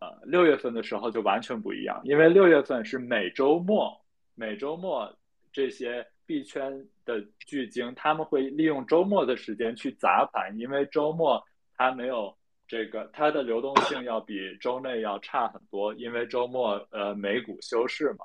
[0.00, 3.94] 呃，六月份的时候就完全不一样，因为六月份是每周末，
[4.34, 5.14] 每周末
[5.52, 6.72] 这些币圈
[7.04, 11.42] 的巨鲸他们会利用周末的时间去砸盘，因为周末
[11.76, 12.34] 它没有
[12.66, 18.24] 这个它的流动性要比周内要差很多，因为周末呃美股休市嘛，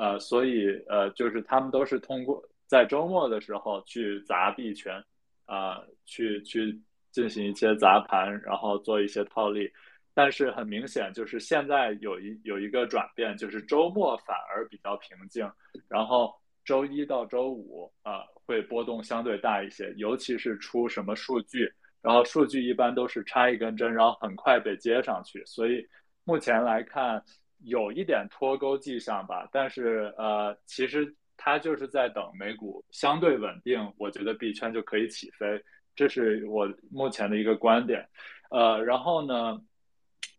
[0.00, 5.02] 呃，所以呃就是他们都是通过在周末的时候去砸币圈，
[5.46, 6.80] 啊，去去。
[7.12, 9.70] 进行一些砸盘，然后做一些套利，
[10.14, 15.48] 但是很明显就是现在有一有一个转变，就是周末反而比较平静，
[15.88, 25.86] 然后周一到周五啊会波动相对大一些，尤其是出什么数据，然后数据一般都是插一根针，然后很快被接上去，所以
[26.24, 27.22] 目前来看
[27.64, 29.48] 有一点脱钩迹象吧。
[29.52, 35.62] 但是呃，其实它就是在等美股相对稳定，我觉得币圈就可以起飞，
[35.94, 38.08] 这是我目前的一个观点。
[38.50, 39.62] 呃，然后呢，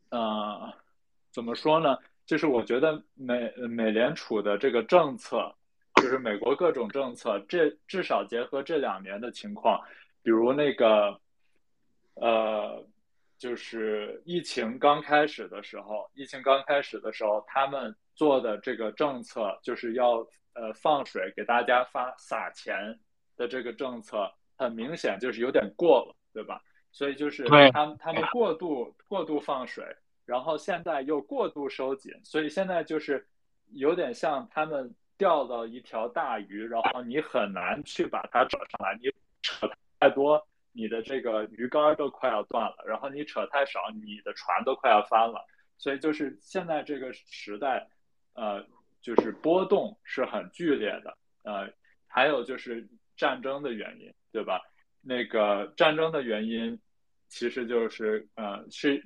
[0.10, 0.74] 呃，
[1.32, 1.98] 怎么说呢？
[2.26, 5.54] 就是我觉得美美联储的这个政策，
[5.96, 9.82] 就是美国各种政策，这至少结合这两年的情况，
[10.22, 11.20] 比如那个。
[12.16, 12.86] 呃，
[13.40, 20.18] 就是疫情刚开始的时候，疫情刚开始的时候，他们做的这个政策就是要
[20.54, 23.00] 呃放水给大家发撒钱
[23.36, 26.62] 的这个政策，很明显就是有点过了，对吧？
[26.92, 29.84] 所以就是他们他们过度过度放水，
[30.26, 33.28] 然后现在又过度收紧，所以现在就是
[33.72, 39.12] 有点像他们钓到一条大鱼，然后你很难去把它扯上来，你
[39.42, 40.46] 扯太多。
[40.76, 45.46] 你的这个鱼竿都快要断了，然后你扯太少，你的船都快要翻了。
[45.78, 47.88] 所以就是现在这个时代，
[48.34, 48.66] 呃，
[49.00, 51.16] 就是波动是很剧烈的。
[51.44, 51.72] 呃，
[52.08, 52.90] 还有就是
[53.24, 54.60] 战争的原因，对吧？
[55.02, 56.78] 那个战争的原因，
[57.30, 59.02] 其实就是呃，是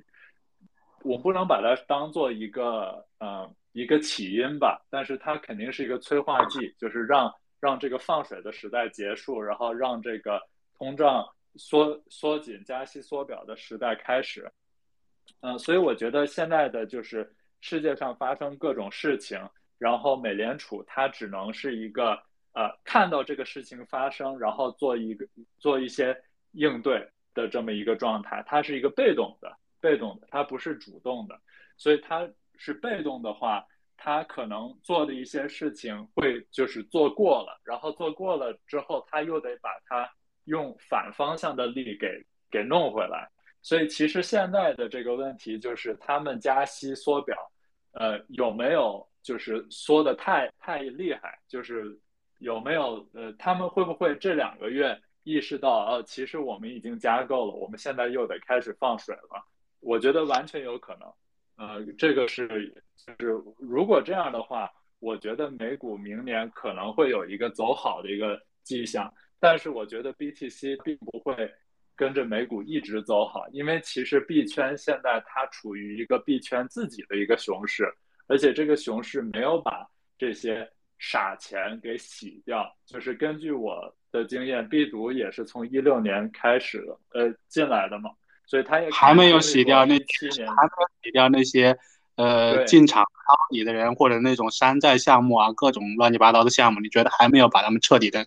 [1.03, 10.41] 我不能把它当做一个呃一个起因吧，但是它肯定是一个催化剂，就是让让这个放水的时代结束，然后让这个
[10.77, 11.23] 通胀。
[11.59, 14.47] 缩缩紧、加息、缩表的时代开始，
[15.41, 17.27] 嗯，所以我觉得现在的就是
[17.61, 19.39] 世界上发生各种事情，
[19.79, 22.21] 然后美联储它只能是一个
[22.57, 25.27] 呃看到这个事情发生，然后做一个
[25.59, 26.17] 做一些
[26.53, 31.39] 应对的这么一个状态，它是一个被动的、被动的，它不是主动的，
[31.77, 33.63] 所以它是被动的话，
[33.95, 40.09] 它可能做的一些事情会就是做过了，然后做过了之后，他又得把它。
[40.47, 43.29] 用反方向的力给给弄回来，
[43.61, 47.35] 所以其实现在的这个问题就是他们加息缩表，
[47.91, 51.37] 呃，有没有就是缩的太太厉害？
[51.49, 51.99] 就是
[52.39, 59.45] 有没有呃，他们会不会这两个月意识到，呃，其实我们已经加够了，我们现在又得开始放水了？
[59.79, 69.13] 我觉得完全有可能，呃，这个是就是如果这样的话，我觉得美股明年可能会有一个走好的一个迹象。
[69.39, 71.53] 但是我觉得 BTC 并不会
[71.95, 77.87] 跟着美股一直走好，因为其实币圈现在它处于一个币圈自己的一个熊市，
[78.27, 82.75] 而且这个熊市没有把这些傻钱给洗掉。
[82.85, 88.11] 就是根据我的经验，币毒也是从一六年开始呃进来的嘛，
[88.45, 91.77] 所以他也还没有洗掉那七年，还没有洗掉那些
[92.15, 98.25] 呃进场抄底的人或者那种山寨项目啊，各种乱七八糟的项目，你觉得还没有把他们彻底的？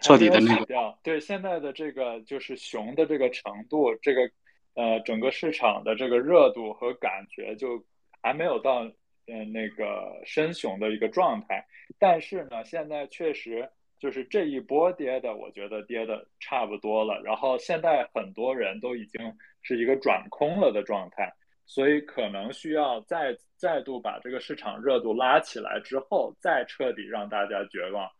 [0.00, 0.66] 彻底的那个
[1.02, 4.28] 对现在的这个就是熊的这个程度，这个
[4.74, 7.82] 呃整个市场的这个热度和感觉就
[8.20, 8.86] 还没有到
[9.26, 11.64] 嗯那个深熊的一个状态。
[11.98, 17.20] 但是呢，现在确实就是这一波跌的，我觉得跌的差不多了。
[17.22, 19.20] 然后现在很多人都已经
[19.62, 21.32] 是一个转空了的状态，
[21.66, 28.10] 所以可能需要再再度把这个市场热度拉起来之后，再彻底让大家绝望。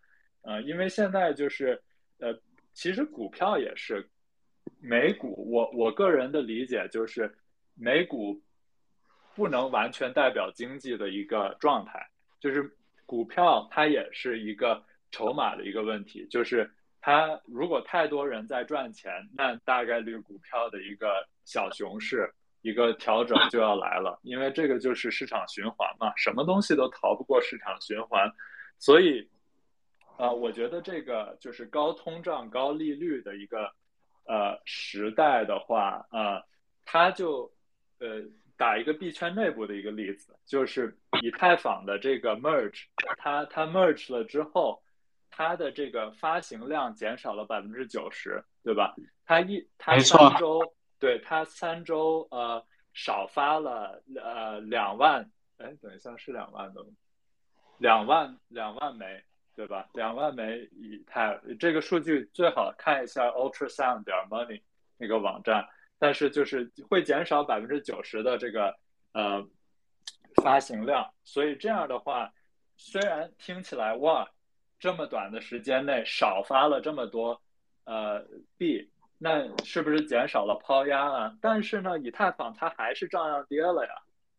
[0.43, 1.81] 呃，因为现在就是，
[2.19, 2.39] 呃，
[2.73, 4.07] 其实股票也是，
[4.81, 7.35] 美股，我我个人的理解就是，
[7.75, 8.41] 美股
[9.35, 12.09] 不能完全代表经济的一个状态，
[12.41, 12.77] 就是
[13.07, 16.71] 股票它也是一个筹码的一个问题，就是
[17.01, 22.33] 它如果太多人在赚钱，那大概率股票的一个小熊市，
[22.63, 28.33] 一个调整就要来了，因为这个就是市场循环嘛，什么东西都逃不过市场循环，
[28.79, 29.29] 所以。
[30.17, 33.69] 啊，我觉得这个就是高通胀、高利率的一个
[34.29, 36.41] 呃时代的话，呃，
[36.85, 37.53] 它就
[37.99, 38.23] 呃
[38.57, 42.85] 打一个币圈内部的一个例子，就是以太坊的这个 merge，
[43.19, 44.83] 它它 merge 了之后，
[45.31, 48.95] 它的这个发行量减少了百分之九十，对吧？
[49.25, 50.61] 它一它三周，
[50.99, 56.85] 对它三周呃少发了呃两万，哎，等一下是两万的，
[57.79, 59.25] 两万两万枚。
[59.57, 59.89] 对吧？
[59.95, 64.61] 两万枚以太，这个数据最好看一下 ultrasound 点 money
[64.97, 65.65] 那个网站，
[66.05, 68.77] 但是就是会减少百分之九十的这个
[69.15, 69.43] 呃
[70.43, 72.31] 发行量，所以这样的话，
[72.77, 74.31] 虽然听起来哇，
[74.79, 77.41] 这么短的时间内少发了这么多
[77.85, 78.23] 呃
[78.59, 78.87] 币，
[79.17, 81.35] 那是不是减少了抛压啊？
[81.41, 83.95] 但是呢，以太坊它还是照样跌了呀，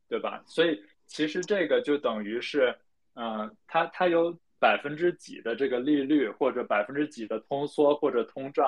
[0.07, 0.43] 对吧？
[0.45, 2.78] 所以其实这个就等于是，
[3.16, 4.38] 嗯，它它有。
[4.57, 8.66] 百分之几的这个利率，或者百分之几的通缩或者通胀，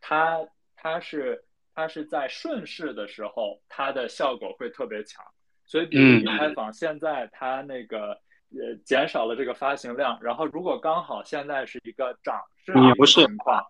[0.00, 0.38] 它
[0.76, 1.44] 它是
[1.74, 5.24] 它是在顺势的时候，它的效果会特别强。
[5.66, 8.12] 所以，比如以太坊现在它那个
[8.52, 13.64] 呃减少了这个发行量，然后如果刚好现在是一个涨势的情况，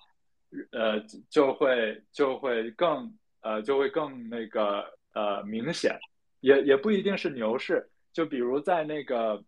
[0.72, 1.00] 呃，
[1.30, 4.84] 就会就会更呃就会更那个
[5.14, 5.96] 呃明显，
[6.40, 7.88] 也也不一定是牛市。
[8.12, 9.42] 就比如在那个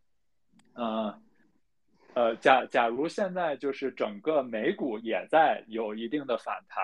[0.75, 1.21] 呃
[2.15, 6.83] 呃假假如现在就是整个美股也在有一定的反弹，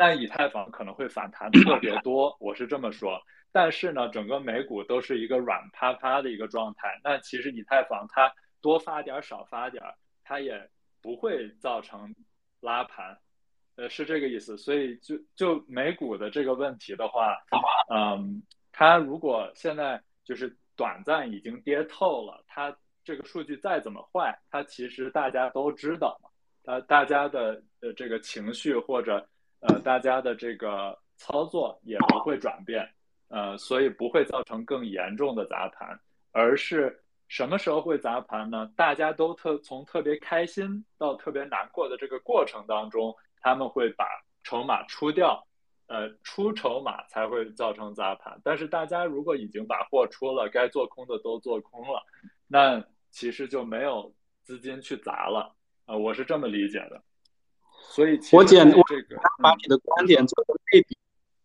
[0.00, 3.20] 但以太坊可能会反弹 特别多，我是这么说。
[3.52, 6.98] 但是呢，整个美股都是一个软趴趴的一个状态。
[7.04, 8.32] 那其实以太坊它
[8.62, 9.84] 多发点少发点，
[10.24, 10.66] 它也
[11.02, 12.14] 不会造成
[12.62, 13.14] 拉盘，
[13.76, 14.56] 呃，是这个意思。
[14.56, 17.36] 所以就就美股的这个问题的话，
[17.94, 18.42] 嗯，
[18.72, 22.74] 它如果现在就是短暂已经跌透了，它
[23.04, 26.30] 这个数据再怎么坏，它其实大家都知道嘛，
[26.64, 29.28] 呃，大家的呃这个情绪或者
[29.60, 32.88] 呃大家的这个操作也不会转变。
[33.32, 35.96] 呃，所以不会造成更严重的砸盘，
[36.32, 38.68] 而是什么时候会砸盘呢？
[38.74, 44.04] 大家都特从特别开心到特别难过的这个过程当中，他们会把
[44.42, 45.46] 筹码出掉，
[45.86, 48.36] 呃，出筹码才会造成砸盘。
[48.42, 52.02] 但是大家如果已经把货出了，该做空的都做空了，
[52.48, 55.54] 那其实就没有资金去砸了。
[55.86, 57.00] 呃，我是这么理解的。
[57.90, 58.82] 所以我简我
[59.42, 60.96] 把你的观点做个对比，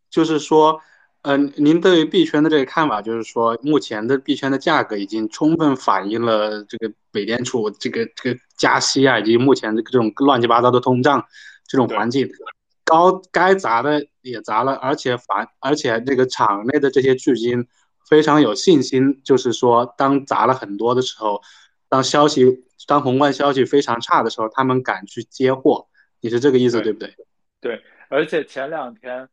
[0.09, 0.79] 就是说。
[1.27, 11.25] 嗯，您对于币圈的这个看法，就是说，目前的币圈的价格已经充分反映了这个美联储这个这个加息啊，以及目前的这种乱七八糟的通胀
[11.67, 12.29] 这种环境，
[12.83, 17.65] 高该砸的也砸了，而且反而且这个场内的这些巨金
[18.07, 21.41] 非常有信心，就是说，当砸了很多的时候，
[21.89, 22.45] 当消息
[22.85, 25.87] 当宏观消息非常差的时候，他们敢去接货，
[26.25, 27.13] 你是这个意思对不对？
[27.61, 29.29] 对，而且前两天，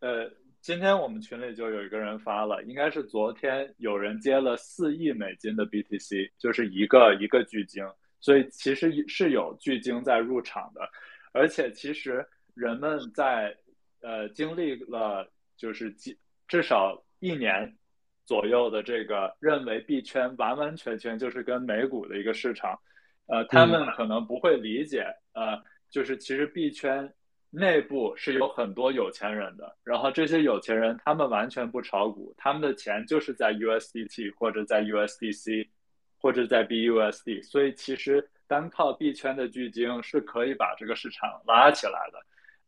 [0.00, 0.28] 呃。
[0.60, 7.84] 今天我们群里就有一个人发了，应该是昨天有人接了四亿美金的 BTC，就是一个一个巨鲸，
[8.20, 10.88] 所以其实是有巨鲸在入场的，
[11.32, 12.24] 而且其实
[12.54, 13.56] 人们在
[14.02, 16.16] 呃经历了就是几
[16.46, 17.76] 至少一年
[18.24, 22.78] 左右的这个认为币圈完完全全就是跟美股的一个市场，
[23.26, 25.60] 呃，他们可能不会理解，呃，
[25.92, 27.08] 就是其实币圈。
[27.54, 35.68] 内部是有很多有钱人的，然后这些有钱人他们完全不炒股，他们的钱就是在 USDT 或者在 USDC
[36.16, 42.18] 或者在 BUSD，所以其实单靠币圈的巨鲸是可以把这个市场拉起来的。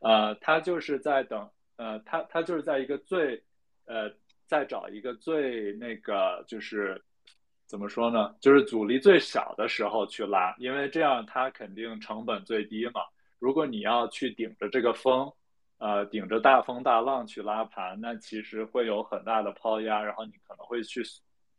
[0.01, 3.43] 呃，他就是在等，呃，他他就是在一个最，
[3.87, 4.13] 呃，
[4.45, 7.03] 在找一个最那个就是
[7.65, 8.35] 怎么说呢？
[8.39, 13.01] 就是阻力最小的时候去拉，因为这样它肯定成本最低嘛。
[13.45, 15.31] 如果你要去顶着这个风，
[15.77, 21.03] 呃，顶着大风大浪去拉盘，那其实会有很大的抛压，然后你可能会去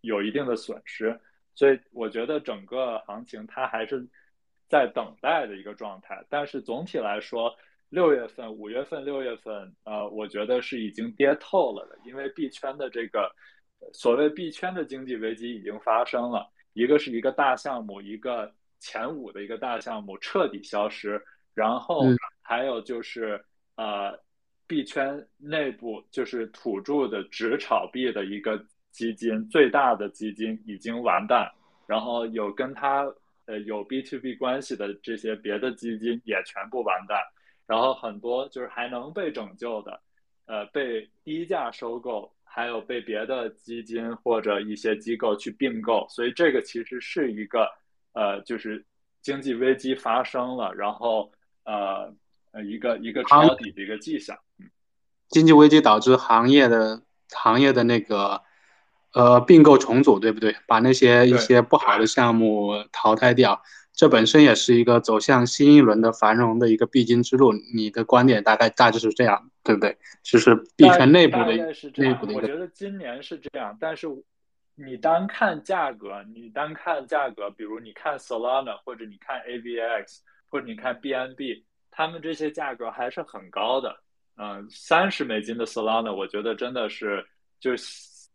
[0.02, 1.22] 有一定的损失。
[1.54, 4.04] 所以我觉得整个行情它还是
[4.68, 6.26] 在等待的一个状态。
[6.28, 7.56] 但是总体来说，
[7.90, 13.32] 六月份、五月份、六月份，呃，我觉得是已经跌透了的，因为币圈的这个
[13.94, 16.50] 所谓币圈的经济危机已经发生了。
[16.74, 21.24] 一个是一个大项目，一个前五的一个大项目彻底消失。
[21.56, 22.04] 然后
[22.42, 23.42] 还有就是，
[23.78, 24.20] 呃，
[24.68, 31.50] 币圈内部就是土著的只炒币的一个基金，最大的基金已经完蛋。
[31.88, 33.06] 然后有跟他
[33.46, 37.18] 呃有 B to B 关系的这些别的基金也全部完蛋。
[37.66, 40.02] 然后很多就是还能被拯救的，
[40.48, 46.06] 呃，被低价收购，还有被别的基金或者一些机构去并购。
[46.10, 47.66] 所以这个其实是一个
[48.14, 48.86] 呃，就是
[49.22, 51.32] 经济危机发生了，然后。
[51.66, 52.14] 呃
[52.52, 54.38] 呃，一个一个抄底的一个迹象。
[54.60, 54.70] 嗯，
[55.28, 57.02] 经济危机导致行业的
[57.32, 58.42] 行业的那个
[59.14, 60.56] 呃并购重组，对不对？
[60.68, 63.62] 把那些一些不好的项目淘汰掉，
[63.94, 67.52] 这本身也是一个走向新一轮的繁荣的一个必经之路。
[67.76, 69.98] 你的观点大概大致是这样，对不对？
[70.24, 71.52] 就是币圈内部的
[71.98, 72.42] 内部的一个。
[72.42, 74.08] 我觉得今年是这样，但是
[74.76, 80.20] 你单看价格，你单看价格，比如你看 Solana 或者你看 AVX。
[80.50, 83.96] 或者你看 BNB，他们这些价格还是很高的，
[84.38, 87.26] 嗯，三十美金的 Solana，我觉得真的是
[87.60, 87.72] 就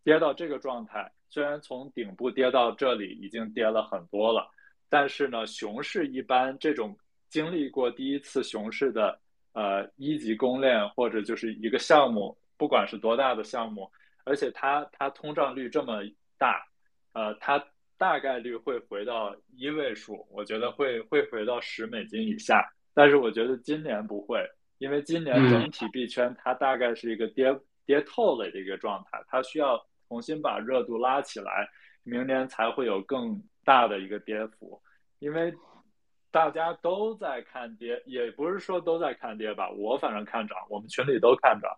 [0.02, 1.10] 跌到这个状态。
[1.28, 4.50] 虽然从顶部跌到这里已经跌了很多了，
[4.88, 6.96] 但是呢，熊市一般这种
[7.28, 9.18] 经历过第一次熊市的
[9.52, 13.90] 呃一级公链或者就是一个项目，不管是多大的项目，
[14.24, 16.02] 而且它它通胀率这么
[16.38, 16.66] 大，
[17.12, 17.62] 呃，它。
[18.00, 24.42] 大概率会回到一位数，我觉得会会回到十美金以下，但是我觉得今年不会，
[24.78, 29.78] 因为今年整体币圈它大概是一个跌跌透了的一个状态，它需要
[30.08, 31.68] 重新把热度拉起来，
[32.02, 34.80] 明年才会有更大的一个跌幅，
[35.18, 35.52] 因为
[36.30, 41.70] 大家都在看跌，也不是说都在看跌吧，我反正看涨，我们群里都看涨，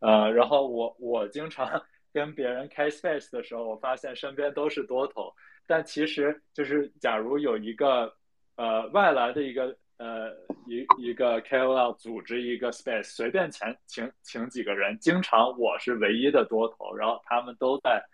[0.00, 1.68] 呃，然后我我经常
[2.14, 5.30] 跟别人开 space 的时候，我发现身边都是多头，
[5.66, 8.14] 但其实就是假如有一个
[8.56, 9.76] 呃外来的一个。
[9.98, 10.30] 呃，
[10.66, 18.04] 一一个 KOL 组织一个 space，随便请请请几个人，经常我是唯一的多头，然后他们都在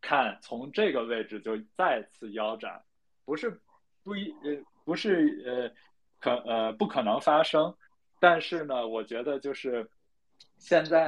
[0.00, 2.80] 看，从这个位置就再次腰斩，
[3.24, 3.60] 不是
[4.04, 5.68] 不一呃不是呃
[6.20, 7.74] 可呃不可能发生，
[8.20, 9.84] 但是呢，我觉得就是
[10.58, 11.04] 现在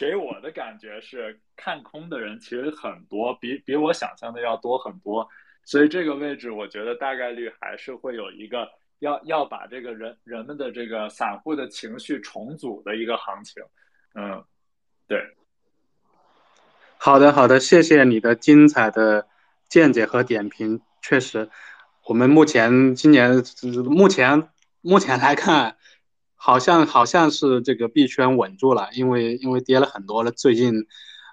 [0.00, 5.28] 给我的感觉是看空的人其实很多，比比我想象的要多很多，
[5.64, 8.66] 所以这个位置我觉得大概率还是会有一个。
[9.00, 13.62] 要要把这个人人们的这个散户的情绪重组的一个行情，
[14.14, 14.44] 嗯，
[15.08, 15.18] 对，
[16.98, 19.26] 好的好的，谢谢你的精彩的
[19.70, 20.82] 见解和点评。
[21.00, 21.48] 确实，
[22.04, 23.42] 我们目前今年
[23.86, 24.50] 目前
[24.82, 25.78] 目前来看，
[26.42, 30.30] 好像好像是这个币圈稳住了，因为因为跌了很多了。
[30.30, 30.72] 最近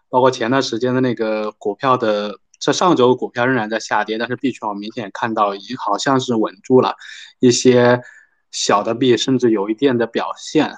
[0.10, 2.40] 包括前段时间的那个股票的。
[2.60, 6.96] 这上周股票仍然在下跌，但是币圈我明显看到已经好像是稳住了，
[7.40, 8.02] 一些
[8.50, 10.74] 小的币甚至有一定的表现。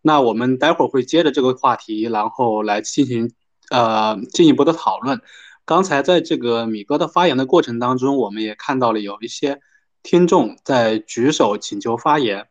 [0.00, 3.30] 那我们待会儿会接着这个话题，然后来进行
[3.70, 5.20] 呃进一步的讨论。
[5.66, 9.60] 刚才在这个米哥的发言的过程当中，我们也看到了有一些
[10.02, 12.48] 听众在举手请求发言，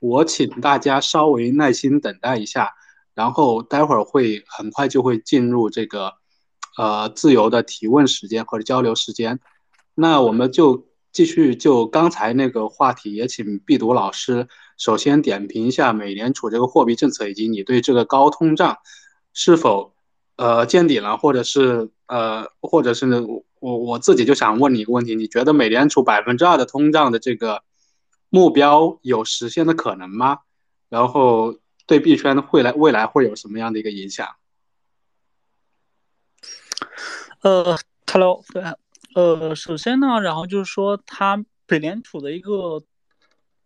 [0.00, 2.72] 我请大家稍微耐心等待一下，
[3.14, 6.12] 然后待会儿会很快就会进入这个。
[6.76, 9.40] 呃，自由的提问时间或者交流时间，
[9.96, 14.46] 那我们就继续就刚才那个话题，也请必读老师
[14.76, 18.78] 首先点评一下美联储这个货币政策，以及你对这个高通胀
[19.34, 19.92] 是否
[20.36, 23.06] 呃见底了，或者是呃，或者是
[23.58, 27.60] 我我自己就想问你一个问题，你觉得美联储百分之二的通胀的这个
[28.30, 30.40] 目标有实现的可能吗？
[30.88, 34.26] 然后对币圈的未来未来会有什么样的一个影响？
[37.42, 37.78] 呃
[38.10, 38.42] ，Hello，
[39.14, 42.82] 呃，首先呢，然后就是说，它美联储的一个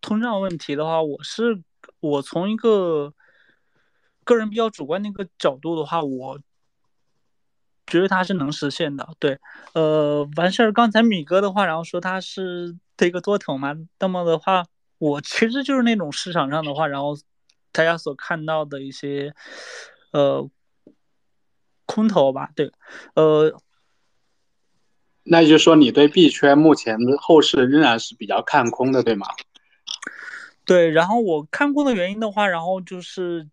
[0.01, 1.63] 通胀问题的话，我是
[2.01, 3.15] 我从一个
[4.25, 6.41] 个人比较主观的一个角度的话，我
[7.93, 9.07] 觉得它是能实现的。
[9.19, 9.39] 对，
[9.75, 14.65] 呃，完事儿，刚才米哥的话，然后说他是这个多头嘛，那么的话，
[14.99, 17.17] 我其实就是那种市场上的话，然后
[17.71, 19.35] 大家所看到的一些，
[20.13, 20.49] 呃。
[21.85, 22.73] 空头吧，对，
[23.15, 23.53] 呃，
[25.25, 29.27] 那就是说你对币圈目前的后市仍然是比较看空的，对吗？
[30.65, 33.47] 对，然后我看空的原因的话，然后就是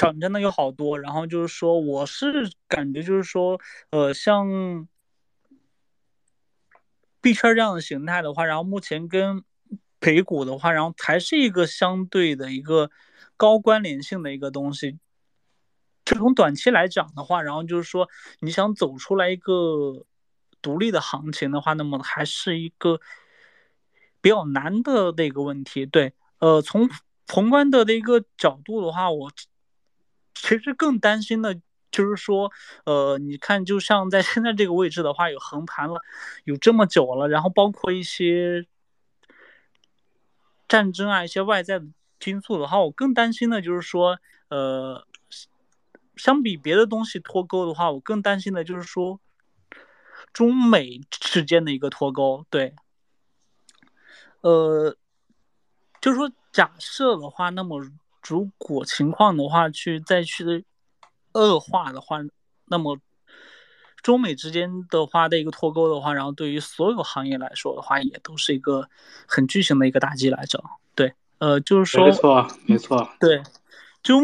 [0.00, 4.88] 涨真的有好多，然后就是说我是感觉就是说，呃，像
[7.20, 9.44] 币圈这样的形态的话，然后目前跟
[10.00, 12.90] 美股的话，然后还是一个相对的一个
[13.36, 14.98] 高关联性的一个东西。
[16.02, 20.06] 就从短期来讲的话，然后就是说，你想走出来一个
[20.62, 22.98] 独立的行情的话，那么还是一个
[24.22, 25.84] 比较难的那个问题。
[25.84, 26.88] 对，呃，从
[27.28, 29.30] 宏观的那个角度的话，我
[30.42, 31.60] 其实更担心的
[31.90, 32.50] 就是说，
[32.84, 36.00] 呃，你看，就像在现在这个位置的话，有横盘了
[36.44, 38.66] 有这么久了，然后包括一些
[40.66, 41.86] 战争啊，一些外在的
[42.24, 44.18] 因素的话，我更担心的就是说，
[44.48, 45.06] 呃。
[46.16, 49.18] 相比别的东西脱钩的话，我更担心的就是说
[50.34, 52.44] 中美之间的一个脱钩。
[52.50, 52.74] 对，
[54.42, 54.94] 呃，
[55.98, 57.82] 就是说假设的话，那么
[58.30, 60.64] 如果情况的话去再去
[61.32, 62.18] 恶化的话，
[62.66, 62.96] 那么
[64.02, 68.88] 中美之间的话的一个脱钩的话，然后对于所有行业来说的话，也都是一个
[69.26, 70.62] 很巨型的一个打击来着。
[70.94, 73.42] 对，呃，就是说，没错，没错，对。
[74.02, 74.14] 就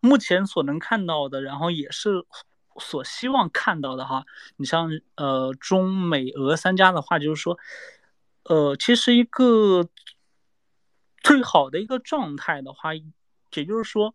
[0.00, 2.24] 目前所能看到的，然后也是
[2.78, 4.24] 所希望看到的哈。
[4.56, 7.58] 你像呃中美俄三家的话，就是说，
[8.44, 9.88] 呃，其实一个
[11.24, 12.90] 最好的一个状态的话，
[13.54, 14.14] 也就是说，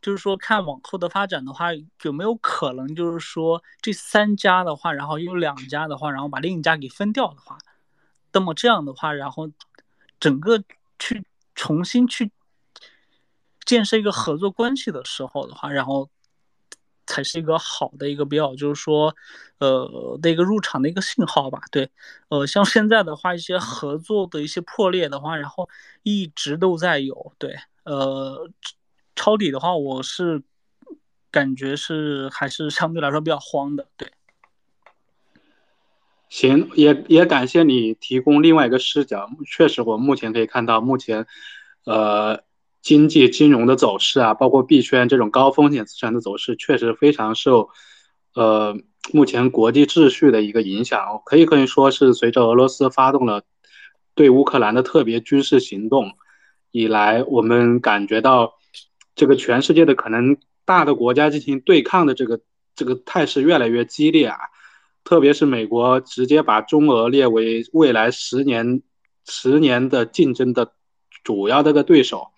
[0.00, 1.68] 就是说看往后的发展的话，
[2.02, 7.58] 有没有可能就是说这三家的话，然后有两家的话，然后把另一家给分掉的话，
[8.32, 9.50] 那么这样的话，然后
[10.20, 10.62] 整个
[10.98, 12.30] 去重新去。
[13.64, 16.08] 建设一个合作关系的时候的话，然后
[17.04, 19.12] 才是一个好的一个比较，就是说，
[19.58, 21.58] 呃的一个入场的一个信号吧。
[21.72, 21.90] 对，
[22.28, 25.68] 呃，像现在的话，一些合作的一些破裂的话，然后
[26.04, 27.32] 一直都在有。
[27.38, 27.56] 对，
[27.86, 28.50] 呃，
[29.14, 30.42] 抄底的话，我是
[31.30, 33.86] 感觉是还是相对来说比较慌的。
[33.96, 34.10] 对。
[36.28, 39.30] 行，也也感谢你提供另外一个视角。
[39.46, 41.28] 确实，我目前可以看到，目前，
[41.84, 42.42] 呃，
[42.82, 47.70] 经济金融的走势啊，包括币圈这种高风险资产的走势，确实非常受，
[48.34, 48.76] 呃，
[49.12, 51.22] 目前国际秩序的一个影响。
[51.24, 53.44] 可以可以说是随着俄罗斯发动了
[54.16, 56.10] 对乌克兰的特别军事行动
[56.76, 58.52] 以来，我们感觉到
[59.14, 62.40] 这个全世界的可能大的国家进行对抗的这个
[62.74, 64.36] 这个态势越来越激烈啊。
[65.02, 68.82] 特别是美国直接把中俄列为未来十年
[69.24, 70.74] 十年的竞争的
[71.24, 72.32] 主要这个对手，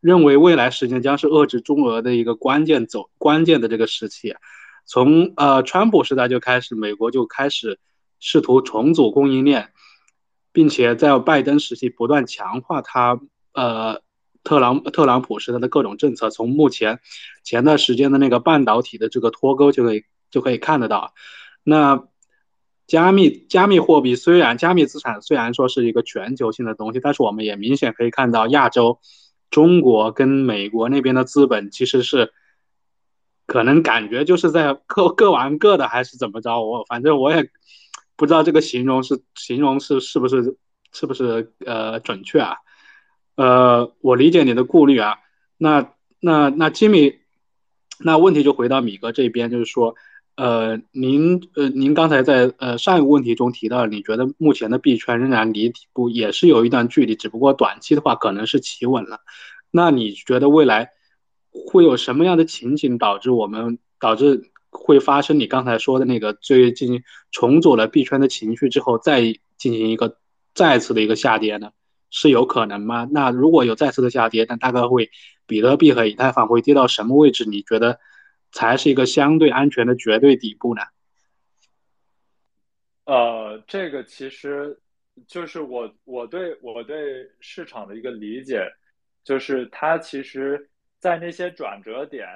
[0.00, 4.34] 认为未来十年将是遏制中俄的一个关键走关键的这个时期。
[4.86, 7.78] 从呃川普时代就开始，美国就开始
[8.20, 9.70] 试图重组供应链，
[10.50, 13.20] 并且在拜登时期不断强化他
[13.54, 14.00] 呃
[14.44, 16.30] 特朗特朗普时代的各种政策。
[16.30, 17.00] 从目前
[17.42, 21.14] 前段时间的那个半导体的这个脱钩就可以就可以看得到，
[21.62, 22.04] 那。
[22.84, 28.98] 加密加密货币虽然加密资产虽然说是一个全球性的东西，但是我们也明显可以看到，亚洲、
[29.50, 32.32] 中国跟美国那边的资本其实是
[33.46, 36.60] 可能感觉就是在各各玩各的，还是怎么着？
[36.60, 37.48] 我反正我也
[38.16, 40.58] 不知道这个形容是形容是是不是
[40.92, 42.56] 是不是呃准确啊？
[43.36, 45.16] 呃，我理解你的顾虑啊。
[45.58, 47.14] 那那那吉米，
[47.98, 49.94] 那问题就回到米哥这边，就是说。
[50.34, 59.20] 呃，您呃，您刚才在呃上一个问题中提到，你觉得目前的币圈仍然离底部也是有一段距离，只不过短期的话可能是企稳了。
[59.70, 60.88] 那你觉得未来
[61.50, 69.20] 会有什么样的情景导致我们导致会发生你刚才说的那个最近重组了币圈的情绪之后，再
[69.58, 70.16] 进行一个
[70.54, 71.72] 再次的一个下跌呢？
[72.12, 73.08] 是有可能吗？
[73.10, 75.10] 那如果有再次的下跌，那大概会
[75.48, 77.44] 比特币和以太坊会跌到什么位置？
[77.44, 77.98] 你觉得？
[78.54, 80.82] 才是一个相对安全的绝对底部呢。
[83.06, 84.78] 呃，这个其实
[85.26, 88.70] 就是我我对我对市场的一个理解，
[89.24, 92.28] 就是它其实，在那些转折点，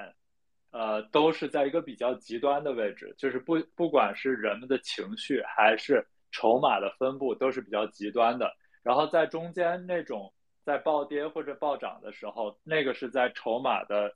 [0.71, 8.51] 呃，都是在一个比较极端的位置，就是不不管是人们的情绪还是筹码的分布，都是比较极端的。
[8.87, 10.33] 然后在中间那种
[10.63, 14.15] 在暴跌或者暴涨的时候，那个是在筹码的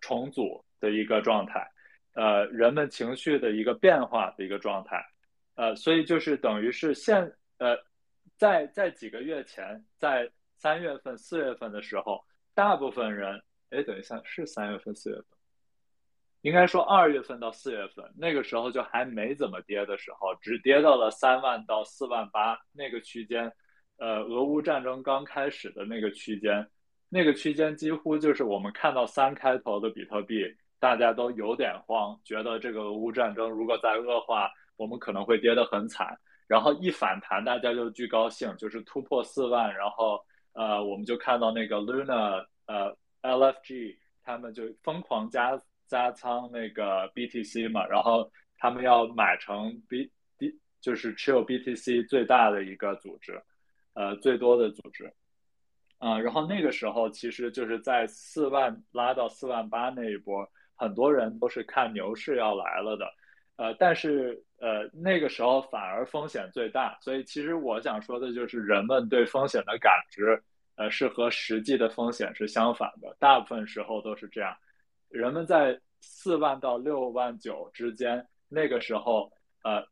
[0.00, 0.64] 重组。
[0.82, 1.64] 的一个状态，
[2.14, 5.00] 呃，人们情绪的一个变化的一个状态，
[5.54, 7.22] 呃，所以就是等于是现，
[7.58, 7.78] 呃，
[8.36, 12.20] 在在几个月前，在三月份、四月份的时候，
[12.52, 15.24] 大部分人，哎，等一下，是三月份、四月份，
[16.40, 23.52] 应该说二月份到四月份，那个时候就还没怎么跌的时候，只跌到了三万到四万八那个区间，
[23.98, 26.66] 呃，俄乌战争刚开始的那个区间，
[27.08, 30.44] 那个区间几乎就是我们看到三开头的比特币。
[30.78, 36.18] 大家都有点慌，觉得这个俄乌战争如果再恶化，我们可能会跌得很惨。
[36.48, 40.20] 然后一反弹，大家就巨高兴，就是突破四万，然后
[40.54, 48.28] 呃，我们就看到那个 Luna 呃 LFG 他们就疯狂加加仓那个 BTC 嘛，然后
[48.58, 53.40] 他们要买成 B D 就是持有 BTC 最大的一个组织，
[53.94, 55.12] 呃最多的组织，
[55.98, 60.48] 啊，然后那个时候其实就是在四万拉到四万八那一波。
[60.74, 63.06] 很多人都是看牛市要来了的，
[63.54, 70.42] 呃，但是呃那个时候反而风险最大，所以其实我想说的就是人们对风险的感知，
[70.74, 74.56] 呃，是和实际的风险是相反的，大部分时候都是这样。
[75.08, 79.30] 人们在四万到六万九之间，那个时候
[79.62, 79.86] 呃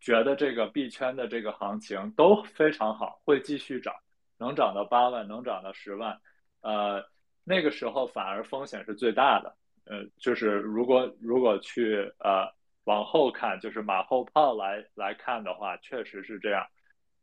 [0.00, 3.94] 觉得这个币圈的这个行情都非常好，会继续涨，
[4.38, 6.20] 能涨到八万，能涨到十万，
[6.60, 7.04] 呃，
[7.44, 9.56] 那个时候反而风险是最大的。
[9.84, 12.48] 呃，就是如果如果去呃
[12.84, 16.66] 往后看，就是马后炮来来看的话，确实是这样。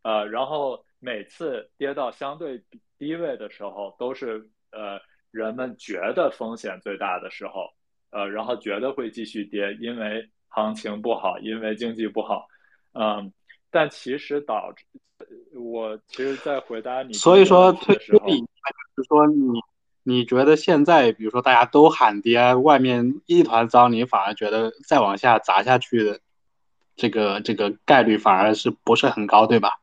[0.01, 2.63] 呃，然后每次跌到相对
[2.97, 4.99] 低位的时候，都是呃
[5.31, 7.69] 人们觉得风险最大的时候，
[8.09, 12.47] 呃，然后觉得会继续跌，因为行情不好，因为经济不好。
[12.93, 13.31] 嗯，
[13.69, 14.85] 但其实导致
[15.53, 19.59] 我其实，在回答你所以说推推理，就是说你。
[20.09, 26.21] 你觉得现在，比如说大家都喊跌，外面一团糟，你反而觉得再往下砸下去的
[26.95, 29.81] 这个这个概率反而是不是很高，对吧？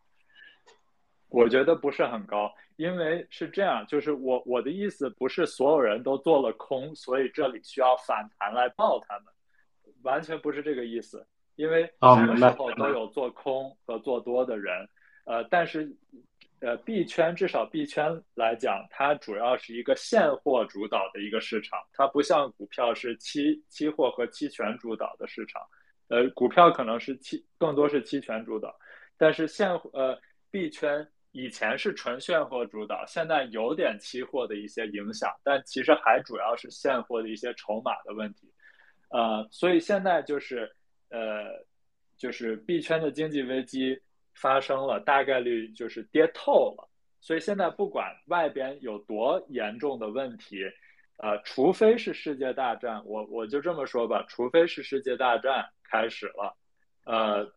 [1.28, 9.24] 我觉得不是很高，因为是这样，就是我我的意思不是所有人都做了空，所以这里需要反弹来抱他们，
[10.05, 11.26] 完全不是这个意思。
[11.57, 14.88] 因为什么时候都有做空和做多的人，
[15.24, 15.92] 呃，但是
[16.61, 25.62] 呃币圈至少币圈来讲，它主要是一个现货主导的一个市场，它不像股票是期期货和期权主导的市场，
[26.09, 28.74] 呃，股票可能是期更多是期权主导，
[29.16, 30.18] 但是现呃
[30.50, 31.07] 币圈。
[31.36, 38.52] 以前是纯现货主导，现在有点期货的一些影响，但其实还主要是现货的一些筹码的问题，
[39.14, 40.68] 呃，所以现在就是
[41.10, 41.64] 呃，
[42.16, 43.96] 就是币圈的经济危机
[44.34, 46.88] 发生了，大概率就是跌透了，
[47.20, 50.64] 所以现在不管外边有多严重的问题，
[51.18, 56.56] 呃，除非是世界大战，我我就这么说吧，除非是世界大战开始了，
[57.04, 57.52] 呃，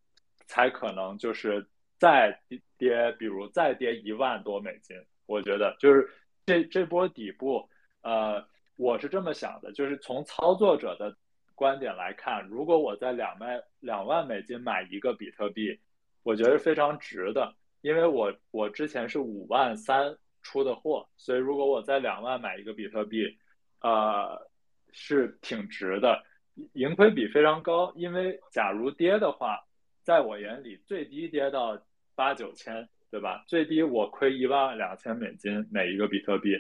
[0.45, 1.68] 才可能就是。
[1.99, 2.39] 再
[2.78, 4.95] 跌，比如再跌一万多美金，
[5.26, 6.08] 我觉得就是
[6.45, 7.68] 这这波底部，
[8.03, 11.18] 呃，我是这么想的，就是从操作者的
[11.58, 15.78] 观点来看，如果我在两万两万美金买一个比特币，
[16.22, 23.26] 我觉得非常值的，因为我我之前是五万三出的货，所以如果我在两万买一个比特币，
[23.82, 24.47] 呃，
[24.91, 26.24] 是挺值的，
[26.74, 29.66] 盈亏比非常高，因为假如跌的话，
[30.03, 31.82] 在我眼里最低跌到。
[32.18, 33.43] 八九千，对吧？
[33.45, 36.55] 最低我亏一万两千美金每一个比特币，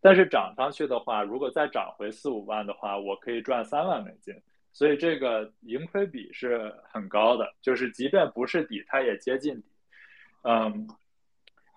[0.00, 4.34] 但是涨上去的话，如果再涨回四五万的话，我可以赚三万美金。
[4.72, 9.68] 所以这个盈亏比是很高的，就是即便不是底，它也接近底。
[10.42, 10.88] 嗯，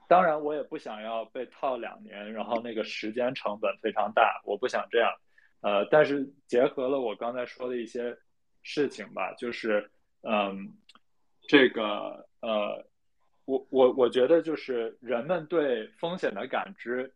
[0.08, 5.12] 当然我也不想要被套两年，然后那个时间成本非常大，我不想这样。
[5.62, 8.18] 呃，但是结合了我刚才说的一些
[8.62, 9.90] 事情吧，就是
[10.22, 10.74] 嗯，
[11.48, 12.86] 这个呃。
[13.46, 17.14] 我我我觉得就是人们对风险的感知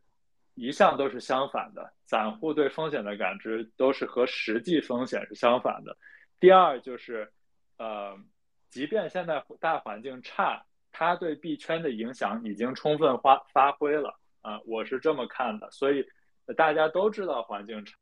[0.57, 5.95] 一向都是相反的，散户对风险的感知都是和实际风险是相反的。
[6.39, 7.31] 第二就是，
[7.77, 8.17] 呃，
[8.69, 15.69] 即便现在大环境差，它对币圈的影响已经充分发发挥了啊，我是这么看的。
[15.71, 16.05] 所以
[16.57, 17.95] 大家都知道环境差，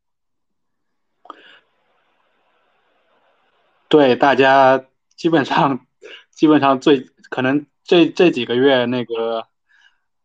[3.90, 4.86] 对大家
[5.16, 5.86] 基本上
[6.30, 7.66] 基本上最可能。
[7.88, 9.48] 这这几个月，那个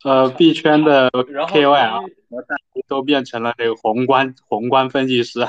[0.05, 2.11] 呃，币圈的 KOL
[2.89, 5.41] 都变成了这个宏观宏观分析师，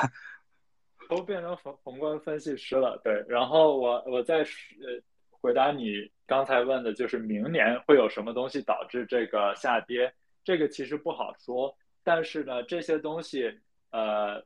[1.10, 3.00] 都变成宏宏观分析师了。
[3.04, 10.14] 对，然后我我再呃回答你刚才问的，就是明年会有什么东西导致这个下跌？
[10.44, 13.60] 这个其实不好说，但是呢，这些东西
[13.92, 14.44] 呃。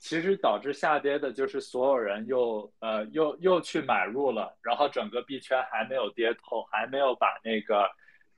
[0.00, 7.88] 其实导致下跌的就是所有人又呃又又去买入了，然后整个币圈还没有跌透，还没有把那个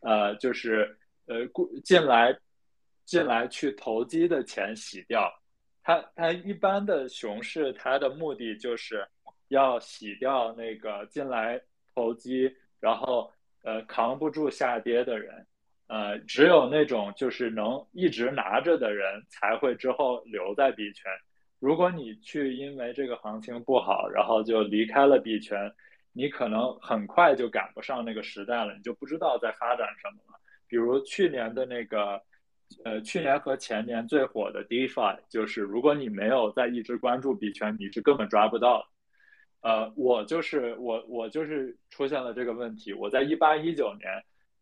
[0.01, 1.37] 呃就是呃
[1.85, 2.37] 进来
[3.05, 5.33] 进来去投机的钱洗掉。
[5.83, 9.07] 它它一般的熊市，它的目的就是
[9.49, 11.61] 要洗掉那个进来
[11.95, 13.33] 投机，然后
[13.63, 15.47] 呃扛不住下跌的人，
[15.87, 21.11] 呃只有那种就是能一直拿着的人才会之后留在币圈。
[21.59, 25.73] 如果你去因为这个行情不好，然后就离开了币圈，
[26.17, 30.41] 你可能很快就赶不上那个时代了，你就不知道在发展什么了。
[30.67, 32.21] 比如去年的那个，
[32.85, 38.89] 呃，去年和前年最火的 DeFi，就是如果你没有在一直关注币圈，你是根本抓不到。
[39.61, 42.93] 呃，我就是我，我就是出现了这个问题。
[42.95, 44.11] 我在一八一九年，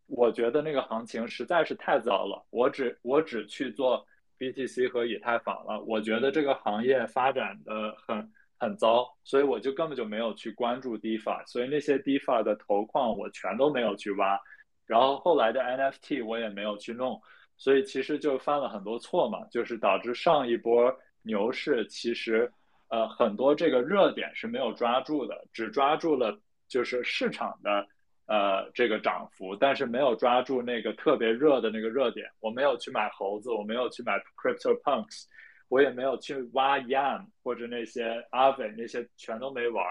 [0.07, 4.05] 我觉得那个行情实在是太糟了，我只我只去做。
[4.37, 8.29] BTC 和以太坊了，我觉得这个行业发展的很
[8.65, 14.41] 很糟，所以我就根本就没有去关注 DeFi，所以那些 DeFi 的头矿我全都没有去挖，
[14.87, 17.21] 然后后来的 NFT 我也没有去弄，
[17.57, 20.93] 所以其实就犯了很多错嘛，就是导致上一波
[21.23, 22.51] 牛市其实
[22.89, 26.37] 呃很多这个热点是没有抓住的，只抓住了
[26.67, 27.87] 就是市场的。
[28.27, 32.27] 呃，这个涨幅，但是没有抓住那个特别热的那个热点。
[32.41, 35.27] 我没有去买猴子，我没有去买 Crypto Punks，
[35.75, 39.85] 我也没有去挖 Yam 或者那些阿伟那些全都没玩。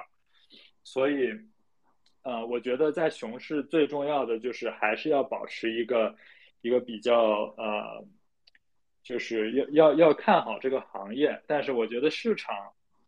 [0.84, 1.30] 所以，
[2.22, 6.16] 呃，我觉得在熊市最重要的就是还是要保持一个
[6.62, 8.06] 一个比较呃，
[9.04, 11.42] 就是要要要看好这个行业。
[11.48, 12.56] 但是我觉得市场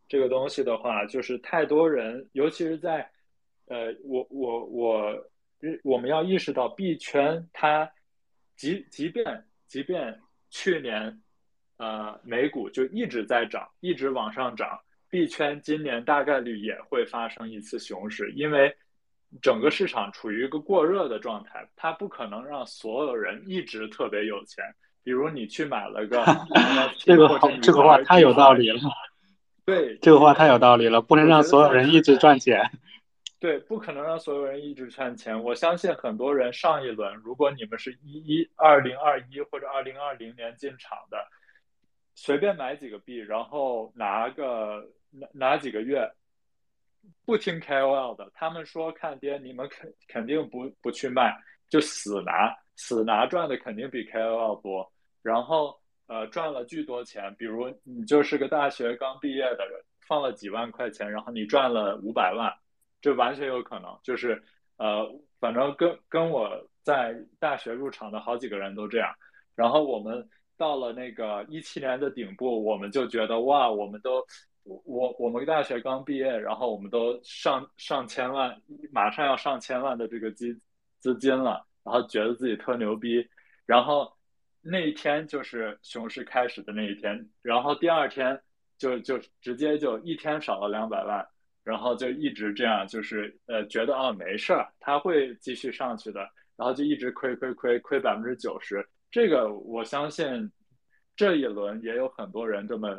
[0.07, 3.09] 这个东西的话，就是太多人，尤其是在。
[3.67, 5.29] 呃，我我我，
[5.83, 7.91] 我们要意识到币圈它，
[8.55, 10.21] 即即便即便
[10.51, 11.19] 去年，
[11.77, 18.75] 呃，美股就一直在涨，一直往上涨，币圈今年大概率也会发生一次熊市，因为
[19.41, 24.63] 整个市场处于一个过热的状态，它不可能让所有人一直特别有钱。
[25.03, 26.25] 比如你去买了个
[26.97, 28.79] 这个这个话太有道理了。
[29.63, 32.61] 对，这个话太有道理了，不能让所有人一直赚钱。
[33.39, 35.43] 对，不可能让所有人一直赚钱。
[35.43, 41.17] 我相信很多人上一轮，如果你们是一一二零二一或者二零二零年进场的，
[42.15, 46.09] 随便买几个币，然后拿个拿拿几个月，
[47.25, 51.35] 不听 KOL 的，他们说看跌，你们肯肯定不不去卖，
[51.69, 54.91] 就死拿，死拿赚的肯定比 KOL 多。
[55.21, 62.51] 然后呃赚了巨多钱，比如你就是个大学刚毕业的人，放了几万块钱，然后你赚了五百万。
[63.01, 64.41] 这完全有可能，就是
[64.77, 65.07] 呃，
[65.39, 66.49] 反正跟跟我
[66.81, 69.13] 在大学入场的好几个人都这样。
[69.53, 70.27] 然后我们
[70.57, 74.25] 到了那个一七年的顶部，我们就觉得哇，我们都
[74.63, 78.55] 我我们大学刚毕业，然后我们都上上千万，
[78.91, 80.59] 马上要上千万的这个资
[80.99, 83.27] 资金了，然后觉得自己特牛逼。
[83.65, 84.11] 然后
[84.61, 88.39] 那一天就是熊市开始的那一天，然后第二天
[88.77, 91.25] 就就直接就一天少了两百万。
[91.63, 96.19] 然后就一直这样，就是呃，觉得啊没事儿，他会继续上去的。
[96.55, 98.87] 然后就一直亏亏亏亏百分之九十。
[99.11, 100.51] 这个我相信，
[101.15, 102.97] 这一轮也有很多人这么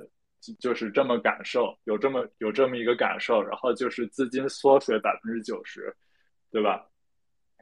[0.59, 3.43] 就是这么感受，有这么有这么一个感受。
[3.43, 5.95] 然后就是资金缩水百分之九十，
[6.51, 6.87] 对吧？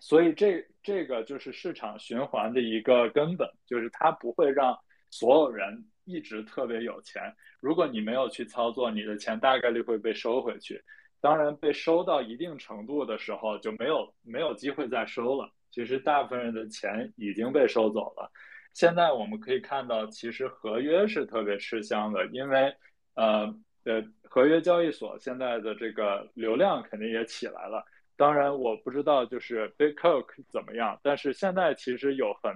[0.00, 4.78] 所以这这个就是市场循环的一个根本，就是它不会让
[5.10, 5.84] 所有人。
[6.06, 10.78] 一直特别有钱，如果你没有去操作，你的钱大概率会被收回去。
[11.18, 15.50] 当然，被收到一定程度的时候，就没有没有机会再收了。
[15.74, 18.30] 其实，大部分人的钱已经被收走了。
[18.74, 22.72] 现在我们可以看到，其实合约是特别吃香的，因为
[23.14, 23.52] 呃
[23.84, 27.84] 呃，合约交易所现在的这个流量肯定也起来了。
[28.16, 32.52] 当然，我不知道就是 Big Coke 怎么样，但是现在其实有很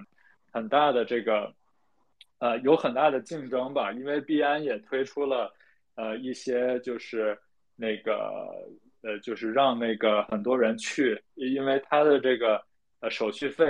[0.49, 1.53] 很大的这个。
[2.41, 5.53] 呃，有很大的竞争吧，因为币安也推出了，
[5.95, 7.37] 呃，一些就是
[7.75, 8.49] 那个
[9.01, 12.63] 呃，就是让那个很多人去，因为它的这个
[12.99, 13.65] 呃手续费，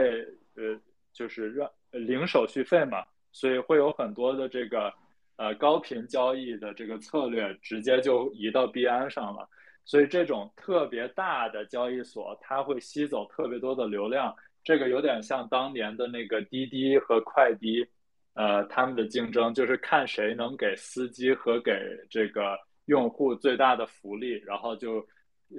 [0.56, 0.80] 呃，
[1.14, 4.94] 就是让零手续费嘛，所以会有很多的这个
[5.38, 9.48] 呃高频交易的这个策略直接就移到币安上了，
[9.86, 17.88] 所以这种特别大的交易所，它会吸走特别多的流量，这个有点像当年的那个滴滴和快滴。
[18.36, 21.74] 呃，他们的竞争就是看谁能给司机和给
[22.10, 25.06] 这个用户最大的福利，然后就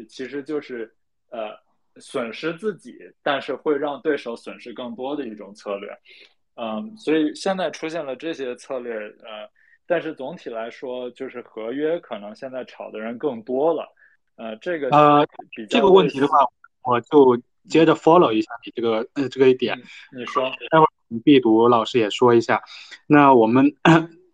[0.09, 0.91] 其实就是
[1.29, 1.51] 呃
[2.01, 5.89] 损失自己，但是会让对手损失更多的一种策略。
[6.57, 9.49] 嗯，所以现在出现了这些策略，呃，
[9.87, 13.87] 但是总体来说，就是合约可能现在炒的人更多了。
[14.37, 15.27] 呃，这个呃
[15.69, 16.39] 这个问题的话，
[16.83, 19.79] 我就接着 follow 一下你这个呃这个一点，
[20.17, 20.89] 你说待会儿。
[21.25, 22.63] 必读老师也说一下，
[23.09, 23.75] 那我们，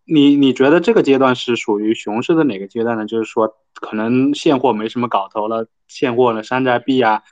[0.04, 3.06] 你你觉得这个阶段是属于熊市的哪个阶段呢？
[3.06, 7.22] 就是说，可能现货没什么搞头了，现货呢，山寨币啊，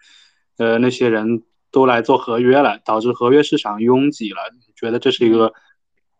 [0.58, 4.40] 呃，那些人都来做合约了，导致合约市场拥挤了。
[4.52, 5.52] 你觉得这是一个？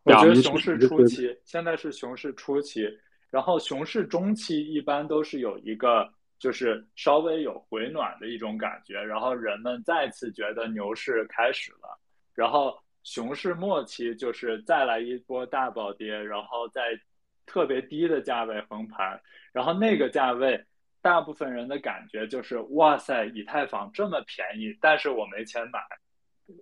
[0.03, 2.89] 我觉得熊市初期，现在是熊市初期，
[3.31, 6.09] 然后熊市中期一般都是有一个，
[6.39, 11.99] 就是稍微有回暖的一种感觉，然后人们再次觉得牛市开始了，
[12.35, 12.79] 然后。
[13.07, 16.99] 熊市末期就是再来一波大暴跌，然后在
[17.45, 19.21] 特别低的价位横盘，
[19.53, 20.65] 然后那个价位，
[21.05, 25.79] 大部分人的感觉就是哇塞，以太坊这么便宜，但是我没钱买。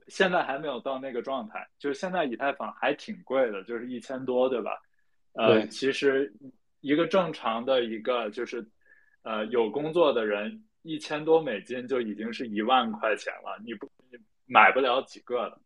[0.09, 4.82] 现在还没有到那个状态，就是现在以太坊还挺贵的，就是一千多，对吧？
[5.34, 6.32] 呃，其实
[6.80, 8.66] 一个正常的一个就是
[9.22, 15.61] 呃有工作的人，一千多美金就已经是一万块钱了，你不你买不了几个的。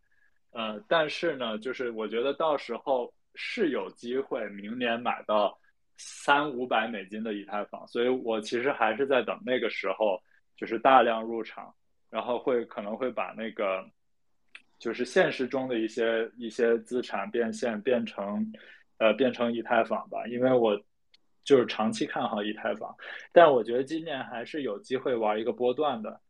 [0.51, 5.59] 呃，但是呢，就是我觉得到时候是有机会明年买到
[5.97, 10.21] 三五百美金的以太坊，所以我其实还是在等那个时候，
[10.57, 11.75] 就是大量入场，
[12.11, 13.85] 然后会可能会把那个
[14.79, 18.53] 就是现实中的一些一些资产变现变成
[18.99, 20.81] 呃变成以太坊吧，因为我
[21.45, 22.95] 就是长期看好以太坊，
[23.33, 26.21] 但我觉得今年还是有机会玩一个波段的。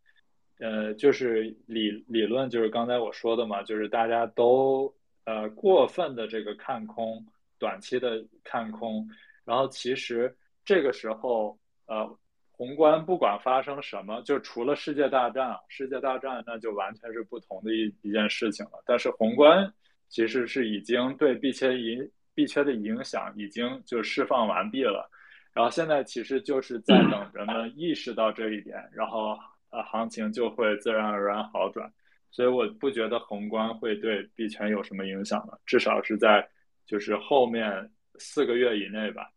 [0.58, 4.90] 呃，就是理理论，就是刚才我说的嘛，就是大家都
[5.26, 7.22] 呃过分的这个看空，
[7.58, 9.06] 短期的看空，
[9.46, 12.06] 然后其实这个时候呃
[12.50, 18.82] 宏观不管发生什么，就除了世界大战，世界大战那就完全是不同的一一件事情了。
[18.84, 19.72] 但是宏观
[20.10, 25.08] 其实是已经对币圈影币圈的影响已经就释放完毕了，
[25.54, 29.38] 然后现在其实就是在等人们意识到这一点，然后。
[29.70, 31.92] 呃，行情就会自然而然好转。
[32.30, 36.48] 所以我不觉得宏观会对币圈有什么影响了，至少是在
[36.86, 39.28] 就是后面四个月以内吧。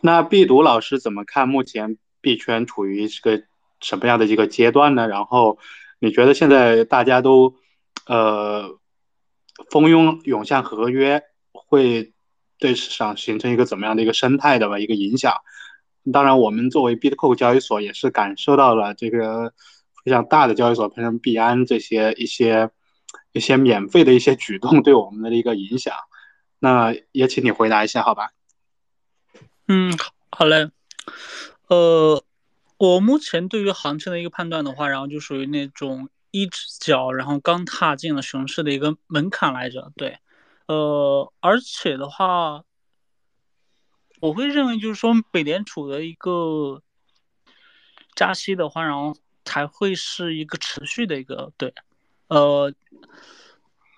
[0.00, 3.44] 那毕读老师怎么看目前币圈处于这个
[3.80, 5.08] 什么样的一个阶段呢？
[5.08, 5.58] 然后
[5.98, 7.54] 你觉得现在大家都
[8.06, 8.78] 呃
[9.70, 12.12] 蜂拥涌向合约，会
[12.58, 15.34] 对市场形成一个怎么样的一个生态的吧一个影响？
[16.12, 19.52] 当然，我们作为 Bitcoin 交易所也是感受到了这个。
[20.04, 22.68] 非常大的交易所，比如币安这些一些
[23.32, 25.94] 一些免费的一些举动对我们的一个影响，
[26.58, 28.28] 那也请你回答一下，好吧？
[29.68, 29.92] 嗯，
[30.30, 30.70] 好嘞。
[31.68, 32.22] 呃，
[32.76, 39.92] 我目前对于行情的一个判断的话，然后就属于那种一只脚然后刚踏进了熊市的一个门槛来着。
[39.96, 40.18] 对，
[40.66, 42.64] 呃，而且的话，
[44.20, 46.82] 我会认为就是说，美联储的一个
[48.14, 49.16] 加息的话，然后。
[49.46, 51.74] 才会是一个持续的一个对，
[52.28, 52.72] 呃，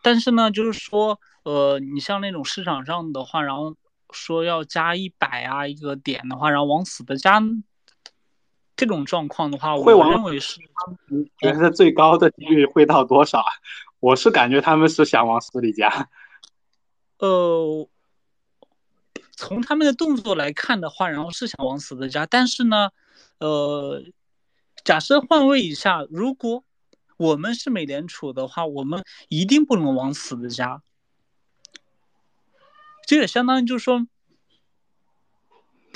[0.03, 3.77] 但是呢，就是说，呃，你像那种市场上的话，然后
[4.17, 7.41] 说要加一百啊一个点的话，然后往死的加，
[8.75, 10.59] 这种状况的话，我认为是，
[11.39, 13.53] 觉得最高的几率会到多少啊？
[14.01, 16.09] 我是感觉他们是想往死里加。
[17.19, 17.89] 呃，
[19.33, 22.91] 从他们的动作来看的话，然后是想往死的加，但是呢，
[23.39, 24.03] 呃。
[24.85, 26.62] 假设换位一下，如果
[27.17, 30.81] 我们是美联储的话，我们一定不能往死的加。
[33.07, 34.07] 这也相当于就是说，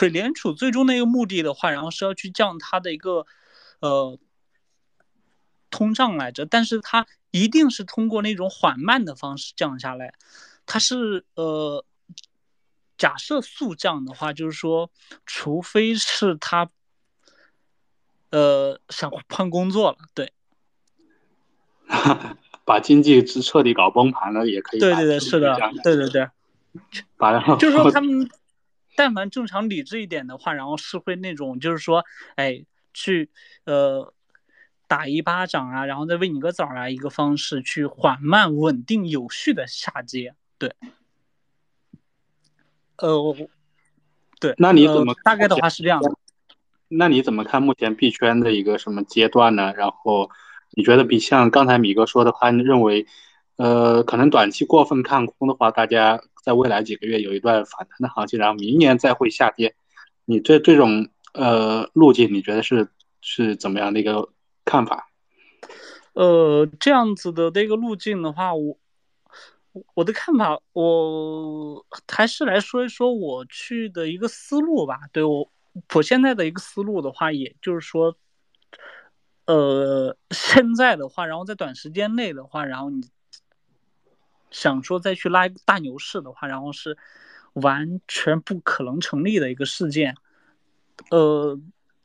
[0.01, 3.27] 美联储最终的一个目的的话，然后是要去降它的一个
[3.81, 4.19] 呃
[5.69, 10.15] 通胀来着，但是它一定是通过那种缓慢的方式降下来。
[10.65, 11.85] 它是呃，
[12.97, 14.91] 假设速降的话，就是说，
[15.27, 16.71] 除非是它。
[18.33, 20.33] 呃，想换工作了，对，
[22.65, 24.79] 把经济是彻底搞崩盘了，也可以。
[24.79, 26.31] 对对对，是的，对对对，
[27.17, 28.29] 把然后就是说他们，
[28.97, 32.05] 但凡正常理智一点的话，然后是会那种就是说，
[32.37, 33.31] 哎，去
[33.65, 34.13] 呃
[34.87, 40.75] 打一巴掌啊，然后再喂你个枣啊，一个方式去缓慢、稳定、有序的下跌，对。
[42.99, 43.35] 呃，
[44.39, 46.13] 对，那你怎么大概的话是这样的？
[46.89, 49.73] 那你怎么看目前币圈的一个什么阶段呢？
[49.75, 50.29] 然后
[50.73, 53.07] 你觉得比像刚才米哥说的话，你认为，
[53.57, 59.75] 呃，可能短期过分看空的话，大家在未来几个月有一段反弹的行情，然后明年再会下跌。
[60.25, 62.89] 你这这种呃路径，你觉得是
[63.21, 64.29] 是怎么样的一个
[64.65, 65.11] 看法？
[66.13, 68.79] 呃，这样子的这个路径的话，我
[69.95, 75.01] 我的看法，我还是来说一说我去的一个思路吧。
[75.13, 75.51] 对我。
[75.95, 78.17] 我现在的一个思路的话，也就是说，
[79.47, 83.01] 呃，现在的话，然后在短时间内的话，然后你
[84.51, 86.97] 想说再去拉一个大牛市的话，然后是
[87.55, 90.17] 完全不可能成立的一个事件。
[91.11, 91.59] 呃，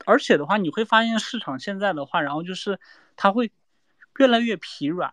[0.04, 2.78] 而且的话，你会发现市场现在的话，然后就是
[3.16, 3.50] 它会
[4.18, 5.12] 越来越疲软，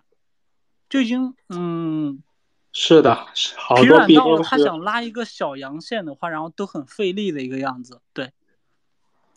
[0.90, 2.24] 就已经嗯，
[2.72, 3.28] 是的，
[3.76, 8.32] 疲软到他想拉一个小阳线的话，然后都很费力的一个样子，对。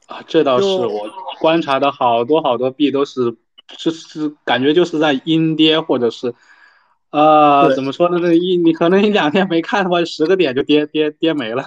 [0.06, 3.36] 啊，这倒是我观察的好多好多币都是，
[3.76, 6.32] 就是感觉就是在阴跌，或者是，
[7.16, 8.18] 呃，怎么说呢？
[8.20, 11.64] 那一你可能一两天没看的话，十个点就跌跌跌没了。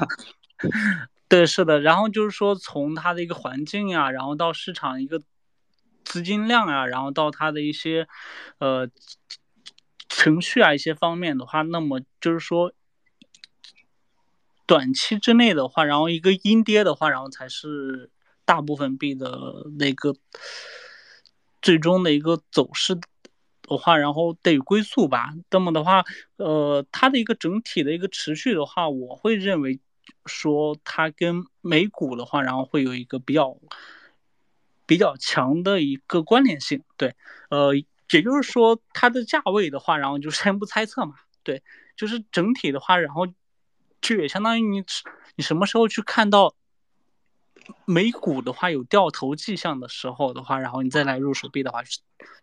[1.28, 1.80] 对，是的。
[1.80, 5.22] 然后就是说，从它的一个环境呀，然后到市场一个
[6.04, 8.08] 资金量啊，然后到它的一些
[8.60, 8.88] 呃
[10.08, 12.72] 程序啊一些方面的话，那么就是说，
[14.68, 18.12] 短期之内的话，然后一个阴跌的话，然后才是。
[18.46, 20.16] 大部分币的那个
[21.62, 23.00] 最终的一个走势
[23.70, 25.30] 的话，然后得归宿吧。
[25.50, 26.04] 那么的话，
[26.38, 29.80] 呃，它的一个整体的一个持续的话，我会认为
[30.26, 33.56] 说它跟美股的话，然后会有一个比较
[34.86, 36.84] 比较强的一个关联性。
[36.98, 37.16] 对，
[37.50, 41.16] 呃，也就是说它的价位的话，然后就先不猜测嘛。
[41.44, 41.64] 对，
[41.96, 43.28] 就是整体的话，然后
[44.02, 44.84] 就也相当于你
[45.36, 46.56] 你什么时候去看到。
[47.86, 51.84] 美股的话有掉头迹象的时候的话，然后你再来入手币的话，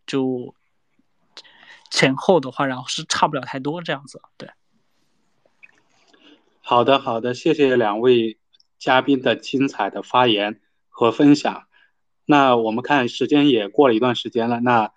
[0.06, 0.54] 就
[1.90, 4.20] 前后的话，然后是差不了太多这样子。
[4.36, 4.50] 对，
[6.60, 8.38] 好的好的，谢谢两位
[8.78, 11.66] 嘉宾的精彩的发言和分享。
[12.24, 14.92] 那我们看时间也过了一段时间了，那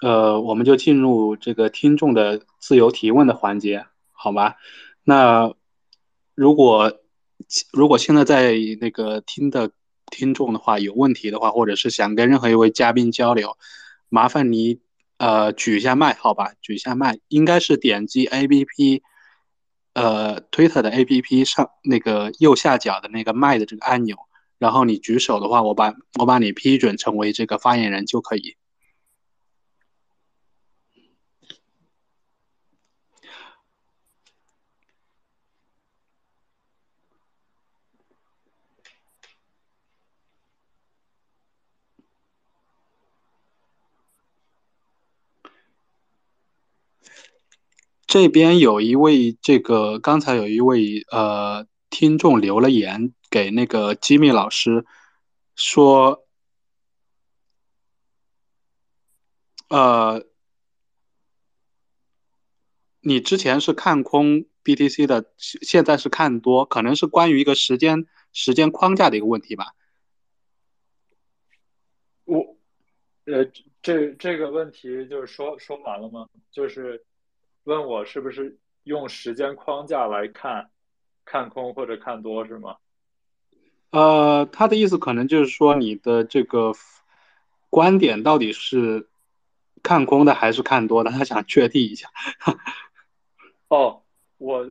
[0.00, 4.54] 呃我们就进入这个听众的自由提问的环节，好吗？
[5.04, 5.54] 那
[6.34, 7.00] 如果
[7.72, 9.70] 如果现在在那个听的
[10.10, 13.56] 听众的话有问题的话，或者是想跟任何一位嘉宾交流，
[14.08, 14.80] 麻烦你
[15.18, 16.52] 呃举一下麦，好吧？
[16.60, 19.02] 举一下麦，应该是点击 A P P，
[19.94, 24.16] 呃，Twitter 的 A P P 上那个右下角的那个麦的这个按钮，
[24.58, 28.56] 然后你举手的话，我把我把你批准成为这个发言人就可以。
[48.16, 54.86] 这边有一位，这个刚才有一位呃听众留了言给那个吉米老师，
[55.54, 56.26] 说，
[59.68, 60.24] 呃，
[63.00, 69.74] 你之前是看空 BTC 的，现在是看多，可能是关于一个时间时间框架的一个问题吧。
[72.24, 72.56] 我，
[73.26, 73.44] 呃，
[73.82, 76.26] 这这个问题就是说说完了吗？
[76.50, 77.04] 就是。
[77.66, 80.70] 问我是不是用时间框架来看，
[81.24, 82.76] 看空或者看多是吗？
[83.90, 86.72] 呃，他的意思可能就是说你的这个
[87.68, 89.08] 观点到底是
[89.82, 92.08] 看空的还是看多的，他想确定一下。
[93.66, 94.00] 哦，
[94.38, 94.70] 我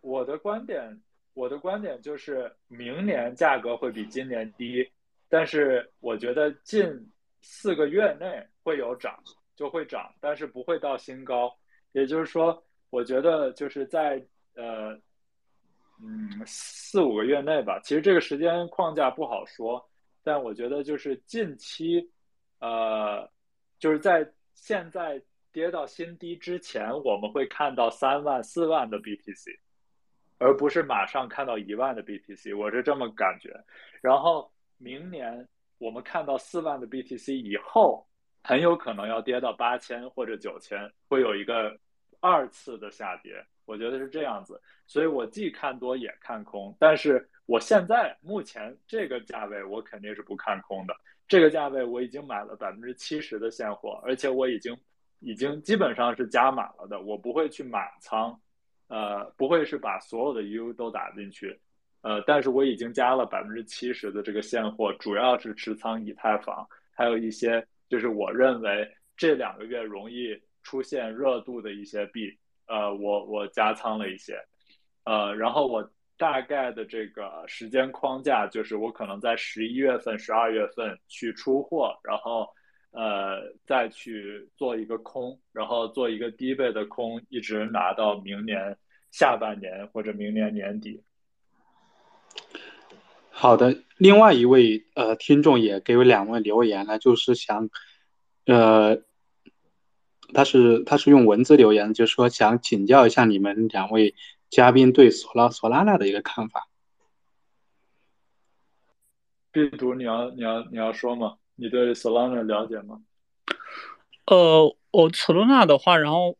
[0.00, 0.98] 我的观点，
[1.34, 4.90] 我的观点就是明年价格会比今年低，
[5.28, 7.10] 但是我觉得近
[7.42, 9.22] 四个月内会有涨，
[9.54, 11.54] 就会涨，但是不会到新高。
[11.92, 14.24] 也就是说，我觉得就是在
[14.54, 14.92] 呃，
[16.02, 17.80] 嗯，四五个月内吧。
[17.80, 19.84] 其实这个时间框架不好说，
[20.22, 22.08] 但我觉得就是近期，
[22.60, 23.28] 呃，
[23.78, 25.20] 就是在现在
[25.52, 29.58] 跌到新低之前，我们会看到三万、四万的 BTC，
[30.38, 32.56] 而不是马上看到一万的 BTC。
[32.56, 33.52] 我是这么感觉。
[34.00, 38.06] 然后明年我们看到四万的 BTC 以后。
[38.42, 41.78] 很有可能要跌到八千或者九千，会有一个
[42.20, 44.60] 二次的下跌，我觉得是这样子。
[44.86, 50.96] 所以我既看多也看空，但是我现在目前这个价位我肯定是不看空的。
[51.28, 54.76] 这个价位我已经买了百分之七十的现货，而且我已经
[55.20, 58.36] 已经基本上是加满了的，我不会去满仓，
[58.88, 61.60] 呃，不会是把所有的 U 都打进去，
[62.00, 67.64] 呃，但是我已经加了百分之七十的这个现货，主要是持仓以太坊，还有一些。
[67.90, 72.32] 就是我认为这两个月容易出现热度的一些币，
[72.66, 74.38] 呃，我我加仓了一些，
[75.04, 82.48] 呃，然后我大概的这个时间框架就是我可能在十一月份、十二月份去出货，然后
[82.92, 88.76] 呃再去做一个空，然后做一个低倍的空，一直拿到明年
[89.10, 91.02] 下半年或者明年年底。
[93.40, 97.70] 好的，另外一位呃听众也给我两位留言了，就是想，
[98.44, 98.98] 呃，
[100.34, 104.14] 他是他是用文字留言，就是说想请教一下你们两位
[104.50, 106.68] 嘉宾对索拉索拉纳的一个看法。
[109.50, 111.38] 病毒，你要你要你要说吗？
[111.56, 113.00] 你对索拉纳了解吗？
[114.26, 116.36] 呃，我索拉纳的话，然后，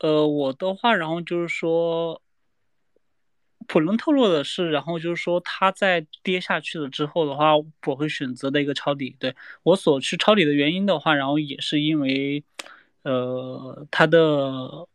[0.00, 2.20] 呃，我的话，然后就是说。
[3.68, 7.56] 普伦透露的是，然后就是说，它在跌下去了之后的话，
[7.86, 9.16] 我会选择的一个抄底。
[9.18, 12.44] 对我所去抄底的原因的话，然后也是因为，
[13.02, 14.86] 呃，它的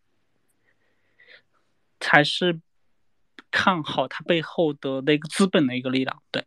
[2.00, 2.60] 才是
[3.50, 6.22] 看好它背后的那个资本的一个力量。
[6.32, 6.46] 对，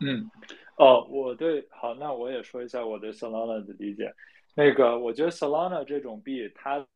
[0.00, 0.30] 嗯，
[0.76, 4.12] 哦，我对，好，那我也说一下我对 Solana 的理解。
[4.54, 6.86] 那个，我觉得 Solana 这种币，它。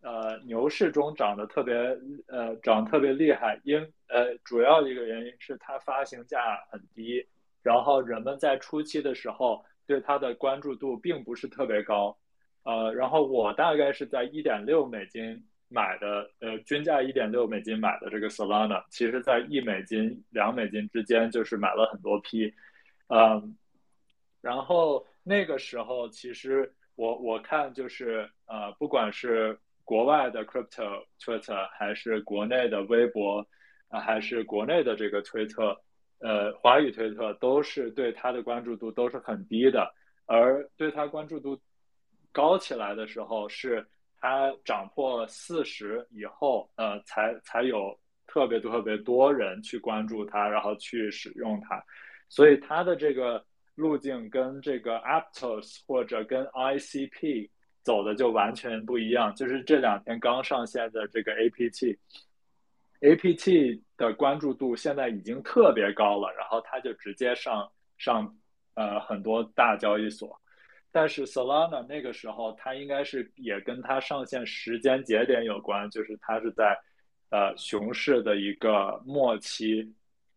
[0.00, 1.74] 呃，牛市中涨得特别，
[2.28, 7.26] 呃，涨特别厉害，因呃，主要一个原因是它发行价很低，
[7.62, 12.16] 然后人们在初期的时候对它的关注度并不是特别高，
[12.62, 22.54] 呃，然后我大概是在一点六美金买的，呃，均价一点六美金买的这个 Solana，其实在一美金、两美金之间就是买了很多批，
[23.08, 23.56] 嗯，
[24.40, 29.58] 然后那个时候其实我我看就是呃，不管是
[29.88, 33.42] 国外的 crypto Twitter 还是国内的微博
[33.88, 35.74] 啊，还是国内的这个推特，
[36.18, 39.90] 呃，华语推特都是对它的关注度都是很低的，
[40.26, 41.58] 而对它关注度
[42.32, 43.82] 高起来的时候，是
[44.20, 51.82] 它涨破四十以后，呃，才才有特别特别多人去关注它，然后去使用它，
[52.28, 53.42] 所以它的这个
[53.74, 57.48] 路径跟这个 Aptos 或者跟 ICP。
[57.88, 61.32] 走的就完全不一样，就是这两天刚上线的这个
[63.00, 68.36] APT，APT 的关注度现在已经特别高了，然后它就直接上上
[68.74, 70.38] 呃很多大交易所。
[70.92, 76.78] 但是 Solana 那个时候，它应该是也跟它上线时间节点有关，就是它是在
[77.30, 79.94] 呃熊市的一个末期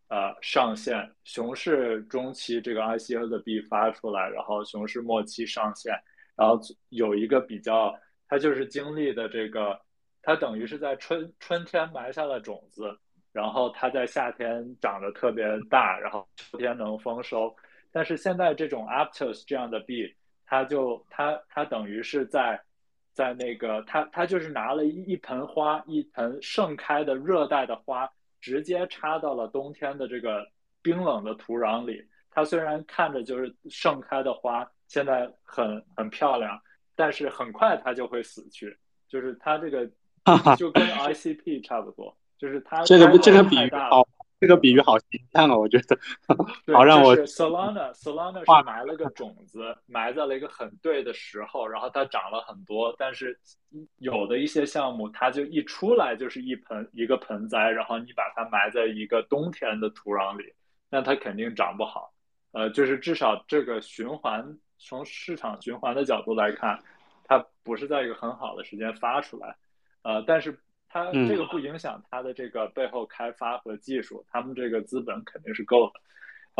[0.08, 5.94] 呃上线，熊市中期这个 ICO 的币发出来，然后熊市末期上线，
[6.36, 6.60] 然后
[6.90, 7.94] 有一个比较，
[8.28, 9.80] 它就是经历的这个，
[10.22, 12.98] 它等于是在春春天埋下了种子，
[13.32, 17.56] 然后它在夏天长得特别大，然后秋天能丰收。
[17.92, 20.14] 但是现在这种 Aptos 这样的币。
[20.54, 22.62] 他就他他等于是在，
[23.14, 28.06] 在那个他他就是拿了一一盆花，一盆盛开的热带的花，
[28.42, 30.46] 直接插到了冬天的这个
[30.82, 32.04] 冰冷的土壤里。
[32.32, 36.60] 它虽然看着就是盛开的花，现在很很漂亮，
[36.96, 38.76] 但是很快它就会死去。
[39.08, 39.86] 就是它这个
[40.58, 44.08] 就跟 ICP 差不多，就是它这个这个比喻好。
[44.40, 45.96] 这个比喻好形象啊，我觉得，
[46.74, 47.16] 好让我。
[47.16, 52.96] Solana Solana 是埋了个种子，埋在了一个很对的时候，然后它长了很多。
[52.98, 53.40] 但是
[54.00, 60.52] 有的一些项目，它就一出来就是一盆一个盆栽，然后你把它埋在一个冬天的土壤里，
[60.90, 62.12] 那它肯定长不好。
[62.52, 66.80] 呃，就是至少这个循环，从市场循环的角度来看，
[67.26, 69.56] 它不是在一个很好的时间发出来。
[70.04, 70.58] 呃，但是。
[70.94, 75.94] 它这个不影响它的这个背后开发和技术，他们这个资本肯定是够的。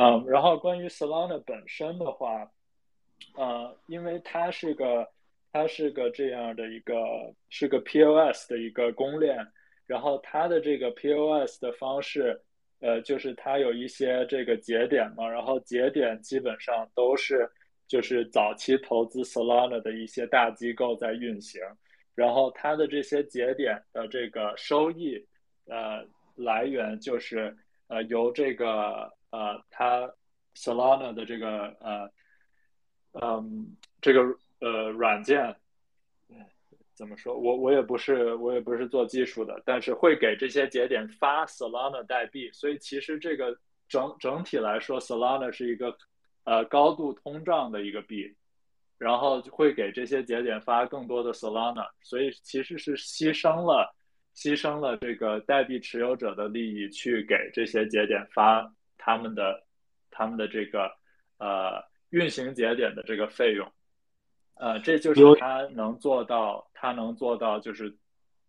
[0.02, 2.50] 嗯，然后关于 Solana 本身的话，
[3.36, 5.06] 呃，因为它是个
[5.52, 6.96] 它是个这样的一个
[7.50, 9.46] 是个 POS 的一个公链，
[9.86, 12.42] 然后它的这个 POS 的方式，
[12.82, 17.50] 呃，就是它有一些这个节点嘛，然后节点基本上都是
[17.88, 21.62] 就是早期投资 Solana 的一些大机构在运行。
[22.14, 25.26] 然后它的这些节点的这个收益，
[25.66, 26.06] 呃，
[26.36, 27.56] 来源就是
[27.88, 30.12] 呃由这个呃它
[30.54, 32.12] Solana 的这个呃
[33.14, 34.22] 嗯这个
[34.60, 35.56] 呃软件，
[37.02, 37.36] 怎么说？
[37.36, 43.58] 我我也不是我也不是做技术的，但是会给这些节点发 Solana 代币，所以其实这个
[43.90, 45.98] 整整体来说，Solana 是一个
[46.44, 48.36] 呃高度通胀的一个币。
[49.02, 53.96] 然后会给这些节点发更多的 Solana，所以其实是牺牲了
[54.36, 59.66] 牺牲了这个代币持有者的利益，去给这些节点发他们的
[60.12, 60.84] 他们的这个
[61.40, 63.68] 呃运行节点的这个费用，
[64.62, 67.92] 呃，这就是它能做到，它能做到就是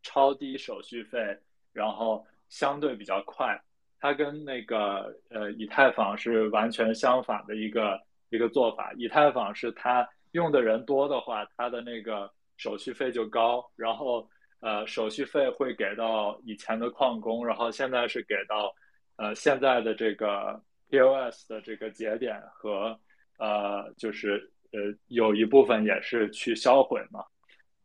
[0.02, 1.36] 超低手续费，
[1.72, 3.58] 然后相对比较快。
[3.98, 7.98] 它跟那个呃以太坊是完全相反的一个
[8.28, 10.08] 一个做法，以太坊是它。
[10.32, 14.26] 用的人多的话，它的那个手续费就高，然后
[14.60, 18.74] 呃手续费会给到以前的矿工，然后现在是给到
[19.16, 20.58] 呃现在的这个
[20.88, 22.98] POS 的这个节点和
[23.38, 27.24] 呃就是呃有一部分也是去销毁嘛，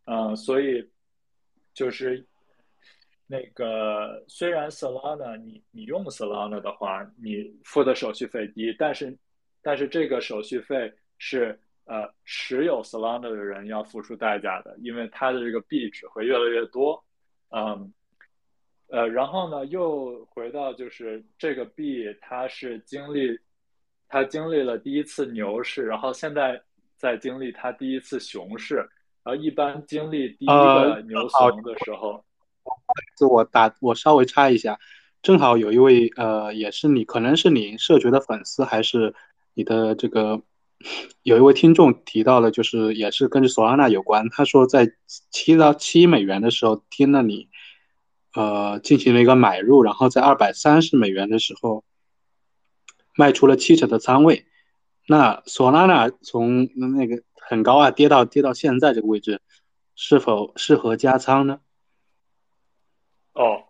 [0.06, 0.90] 嗯，所以
[1.74, 2.26] 就是
[3.28, 9.18] 那个虽然 Solana 你你用 Solana 的话，你付的手续费低，但是
[9.62, 11.60] 但是这个手续费是。
[11.90, 17.02] 呃，持有 Solana 的人要付出代价的，因为它的这个币只会越来越多。
[17.52, 17.94] 嗯，
[18.88, 23.40] 呃，然后呢，又回到就是这个币，它是经历，
[24.10, 26.62] 它经历了第一次牛市，然后现在
[26.98, 28.90] 在经历它第一次熊市。
[29.24, 32.24] 然后一般经历第一个牛熊的时候，
[33.18, 34.80] 是我打我稍微插一下，
[35.22, 39.14] 正好有一位呃，也是你，可能是你社群的粉丝，还是
[39.54, 40.42] 你的这个。
[41.24, 44.30] 有一位听众提到了，就是也是跟索拉纳有关。
[44.30, 44.94] 他说，在
[45.32, 47.50] 七到七美元的时候听了你，
[48.36, 51.84] 呃，进行了一个买入，然后在二百三十美元的时候
[53.16, 54.46] 卖出了七成的仓位。
[55.08, 59.42] 那索拉纳从那个很高啊跌到跌到现在这个位置，
[59.96, 61.60] 是否适合加仓呢？
[63.34, 63.64] 哦，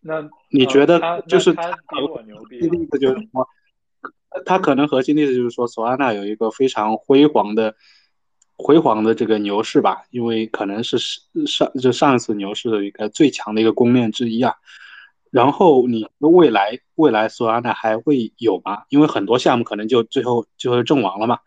[0.00, 2.60] 那你觉得就是他比我牛逼？
[2.60, 3.46] 第一个就是说。
[4.44, 7.74] 他可能核心的意思就是说，索拉纳有一个非常辉煌的、
[8.58, 10.98] 辉煌的这个牛市吧，因为可能是
[11.46, 14.54] 上就上一次牛市的一个最强的一个公链之一啊。
[15.30, 18.84] 然后你未来未来索拉纳还会有吗？
[18.88, 21.38] 因为很多项目可能就最后就会阵亡了嘛。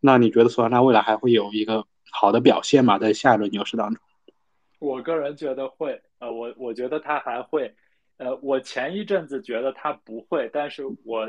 [0.00, 2.98] 那你觉得索拉纳未来还会有一个好的表现吗？
[2.98, 4.02] 在下一轮牛市当中？
[4.78, 7.74] 我个人觉得会，呃，我我觉得它还会，
[8.16, 11.28] 呃，我前一阵子觉得它不会，但是我。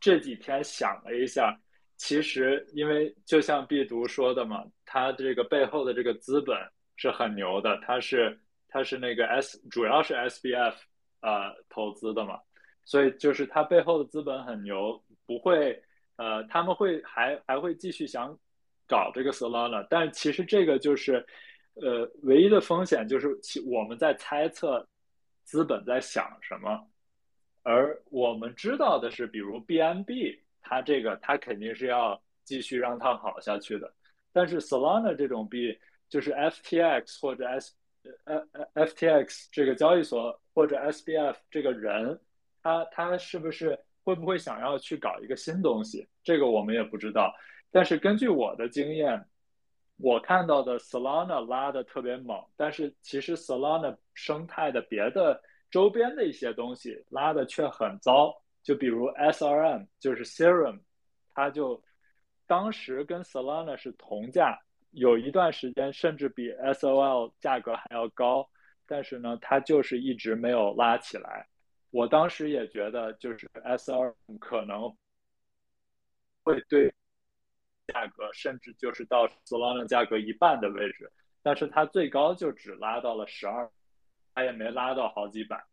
[0.00, 1.58] 这几天想了一下，
[1.96, 6.54] 其实因为就像毕读说的嘛，他这个背后的这个资本
[6.96, 8.38] 是很牛的，他是
[8.68, 10.74] 他是那个 S 主要是 SBF
[11.24, 12.38] 呃投资的嘛，
[12.84, 15.82] 所以就是它背后的资本很牛，不会
[16.16, 18.38] 呃他们会还还会继续想
[18.86, 21.24] 搞这个 Solana，但其实这个就是
[21.76, 24.86] 呃唯一的风险就是其我们在猜测
[25.42, 26.86] 资本在想什么，
[27.62, 33.90] 而我们知道的是，比如 BNB 它这个它肯定是要继续让它好下去的，
[34.32, 35.78] 但是 Solana 这种币
[36.08, 37.74] 就是 FTX 或者 S
[38.24, 42.20] 呃 FTX 这个交易所或者 SBF 这个人，
[42.62, 46.06] 他他是不是会不会想要去搞一个新东西？
[46.22, 47.34] 这个我们也不知道。
[47.70, 49.24] 但是根据我的经验，
[49.96, 58.34] 我看到的 Solana 拉的特别猛，但是其实 Solana 生态的别的周边的一些东西拉的却很糟。
[58.62, 60.80] 就比如 SRM，就是 Serum，
[61.34, 61.82] 它就
[62.46, 64.58] 当时跟 Solana 是同价。
[64.94, 68.48] 有一段时间甚至比 SOL 价格还要高，
[68.86, 71.48] 但是呢，它就是一直没有拉起来。
[71.90, 74.96] 我当时也觉得，就是 SR 可能
[76.44, 76.92] 会对
[77.88, 81.10] 价格，甚至就是到 Solana 价格一半的位置，
[81.42, 83.70] 但是它最高就只拉到了十二，
[84.32, 85.64] 它也没拉到好几百。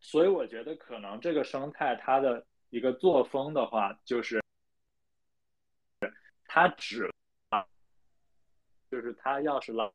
[0.00, 4.42] 所以我觉得可能这个生态它的一个作风的话，就是
[6.46, 7.13] 它只。
[8.94, 9.90] 就是他要是拉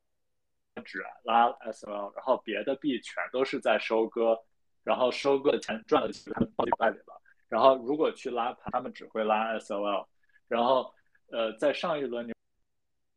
[0.84, 4.38] 只拉 SOL，然后别的币全都是在收割，
[4.84, 7.18] 然后收割的钱赚的钱到底袋里了。
[7.48, 10.06] 然后如果去拉盘，他们只会拉 SOL。
[10.48, 10.92] 然后
[11.28, 12.34] 呃，在上一轮牛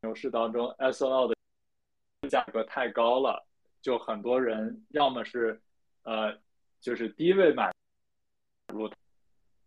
[0.03, 3.45] 牛市当中，SOL 的价格太高了，
[3.81, 5.61] 就很多人要么是
[6.03, 6.33] 呃
[6.79, 7.73] 就是低位买
[8.73, 8.89] 入，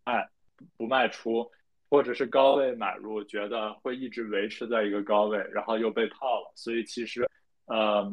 [0.05, 0.27] 哎
[0.79, 1.53] 不卖出。
[1.89, 7.29] 或者是高位买入，觉得会一直维持在一个高位，然后又被套了，所以其实，
[7.67, 8.13] 呃，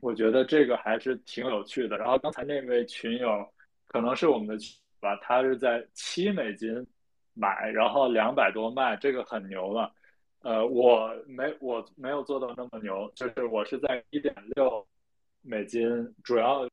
[0.00, 1.98] 我觉得这个还是挺有趣的。
[1.98, 3.44] 然后刚才那位群友
[3.88, 4.56] 可能是我们的
[5.00, 6.86] 吧，他是在七美金
[7.34, 9.92] 买，然后两百多卖，这个很牛了。
[10.42, 14.86] 呃，我没我没有做到那么牛，就是我是在一点六
[15.42, 16.70] 美金，主要一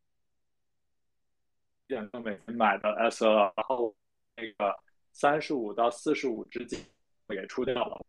[1.87, 3.95] 点六美金买的 S L，然后
[4.35, 4.86] 那个。
[5.17, 6.79] 三十五到四十五之间
[7.27, 8.05] 给出掉了。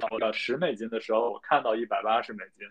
[0.00, 2.64] 到了十美金的时候，我看到一百八十美金，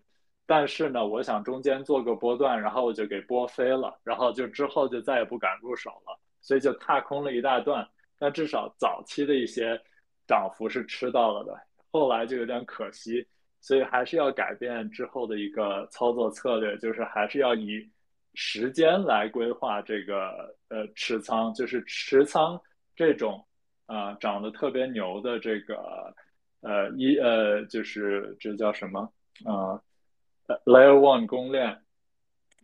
[0.46, 7.86] 但是呢，我想中间做个波段，然后我就给波飞了，然后就之后就再也不敢入手了，所以就踏空了一大段。
[8.18, 9.78] 但至少早期的一些
[10.26, 11.60] 涨幅是吃到了的，
[11.92, 13.28] 后来就有点可惜，
[13.60, 17.86] 所以还是要改变之后的一个操作策略，就是还是要以
[18.34, 22.58] 时间来规划这个呃持仓，就是持仓
[22.96, 23.44] 这种。
[23.88, 26.14] 啊，长得特别牛的这个，
[26.60, 29.02] 呃，一呃，就是这叫什么？
[29.46, 29.82] 啊
[30.66, 31.80] ，Layer One 公链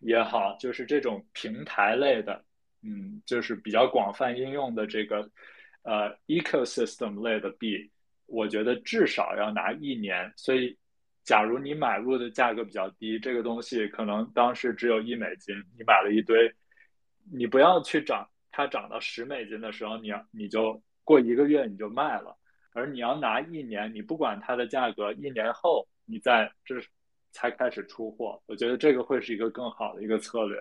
[0.01, 2.43] 也好，就是这种平台类的，
[2.81, 5.29] 嗯，就是比较广泛应用的这个，
[5.83, 7.89] 呃，ecosystem 类的币，
[8.25, 10.29] 我觉得至少要拿一年。
[10.35, 10.77] 所以，
[11.23, 16.53] 假如你买入的价格比较低，这个东西可能当时只有一美金，你买了一堆，
[17.31, 20.83] 你不要去涨，它涨到十美金的时候，你要你就。
[21.03, 22.37] 过一个月你就卖了，
[22.71, 26.75] 而你要拿一年，你不管它的价格，一年后你再这
[27.31, 28.41] 才开始出货。
[28.45, 30.57] 我觉得这个会是一个更好的一个策略，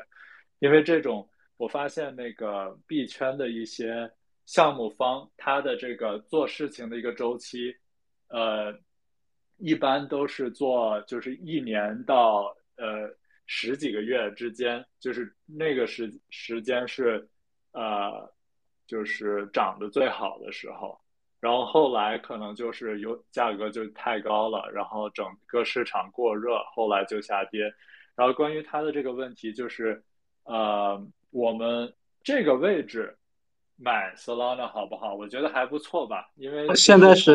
[0.59, 4.11] 因为这种我发现那个币圈的一些
[4.47, 7.73] 项目方，他的这个做事情的一个周期，
[8.29, 8.77] 呃，
[9.59, 13.09] 一般都是做就是一年到呃
[13.47, 17.29] 十几个月之间，就是那个时时间是
[17.71, 18.29] 呃。
[18.87, 20.99] 就是涨得最好的时候，
[21.41, 27.73] 然后后来可能就是有价格就太高了，然后整个市场过热，后来就下跌。
[28.15, 30.03] 然后关于它的这个问题，就是
[30.45, 31.93] 呃，我们
[32.23, 33.17] 这个位置
[33.77, 35.15] 买 Solana 好不好？
[35.15, 37.35] 我觉得还不错吧，因为现在是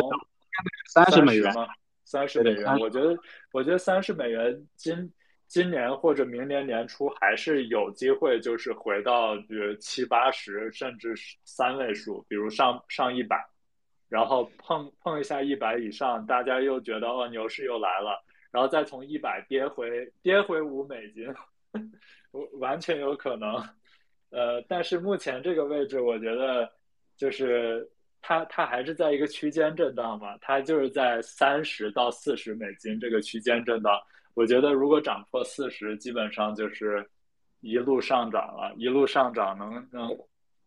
[0.86, 1.66] 三十美元吗？
[2.04, 3.16] 三十美元，我觉得
[3.52, 5.12] 我觉得三十美元今。
[5.48, 13.42] 今年或者明年年初还是有机会，就是回到呃七八十，甚至三位数，比如上上一百，
[14.10, 21.26] 然后碰碰一下一百以上，大家又觉得哦牛市又来了，然后再从一百跌回跌回五美金，
[22.60, 23.54] 完全有可能。
[24.28, 26.70] 呃，但是目前这个位置，我觉得
[27.16, 33.98] 就是它它还是在一个区间震荡嘛，它就是在三十到四十美金这个区间震荡。
[34.38, 37.04] 我觉得如果涨破四十，基本上就是
[37.60, 40.08] 一路上涨了，一路上涨能能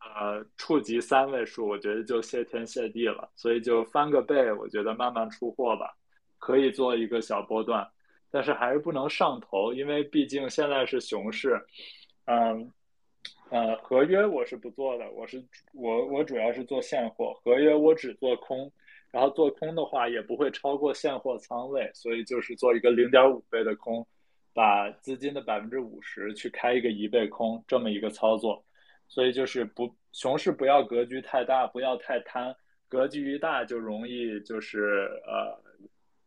[0.02, 3.32] 呃触及三位数，我觉得就谢天谢地了。
[3.34, 5.96] 所以就翻个倍，我觉得慢慢出货吧，
[6.38, 7.90] 可以做一个小波段，
[8.30, 11.58] 但是还是不能上头，因为毕竟现在是熊市，
[12.26, 12.70] 嗯，
[13.52, 15.42] 呃，合约我是不做的，我是
[15.74, 18.70] 我我主要是做现货，合约我只做空，
[19.12, 24.08] 然后做空的话也不会超过现货仓位，所以就是做一个零点五倍的空，
[24.54, 28.64] 把资金的百分之五十去开一个一倍空这么一个操作，
[29.08, 32.56] 所以就是不熊市不要格局太大，不要太贪，
[32.88, 35.62] 格局一大就容易就是呃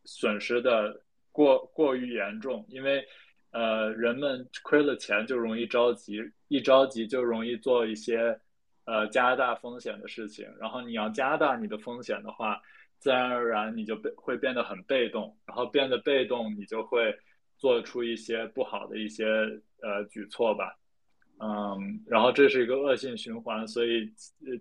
[0.05, 1.01] 损失的
[1.31, 3.05] 过过于严重，因为。
[3.51, 8.37] 呃，人们亏了钱就容易着急，一着急就容易做一些
[8.85, 10.47] 呃加大风险的事情。
[10.59, 12.61] 然后你要加大你的风险的话，
[12.97, 17.15] 自然而然你就被会变得很被动，然后变得被动，你就会
[17.57, 19.25] 做出一些不好的一些
[19.81, 20.75] 呃举措吧。
[21.39, 24.11] 嗯，然后这是一个恶性循环，所以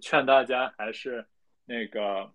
[0.00, 1.24] 劝大家还是
[1.64, 2.28] 那个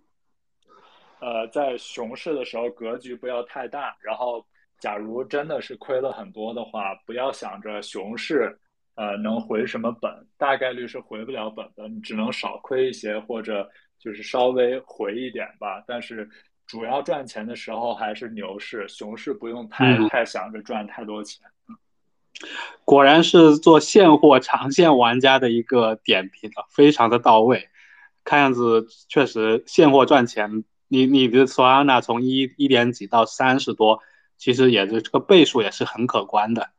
[1.20, 4.46] 呃在熊市的时候格局不要太大，然后。
[4.82, 8.58] 假如真的是亏了很多的话，不要想着熊市，
[9.00, 15.82] 呃，能回什么本，大概率是回不了本的，你只能少亏一些，或者就是稍微回一点吧。
[15.88, 16.30] 但是
[16.68, 21.48] 主要赚钱的时候还是牛市，熊市不用太太想着赚太多钱。
[22.84, 27.70] 果然是做现货长线玩家的一个点评啊，非常的到位。
[28.26, 34.02] 看样子确实现货赚钱，你你的索安娜从一一点几到三十多。
[34.38, 36.70] 其实也是这个倍数也是很可观的，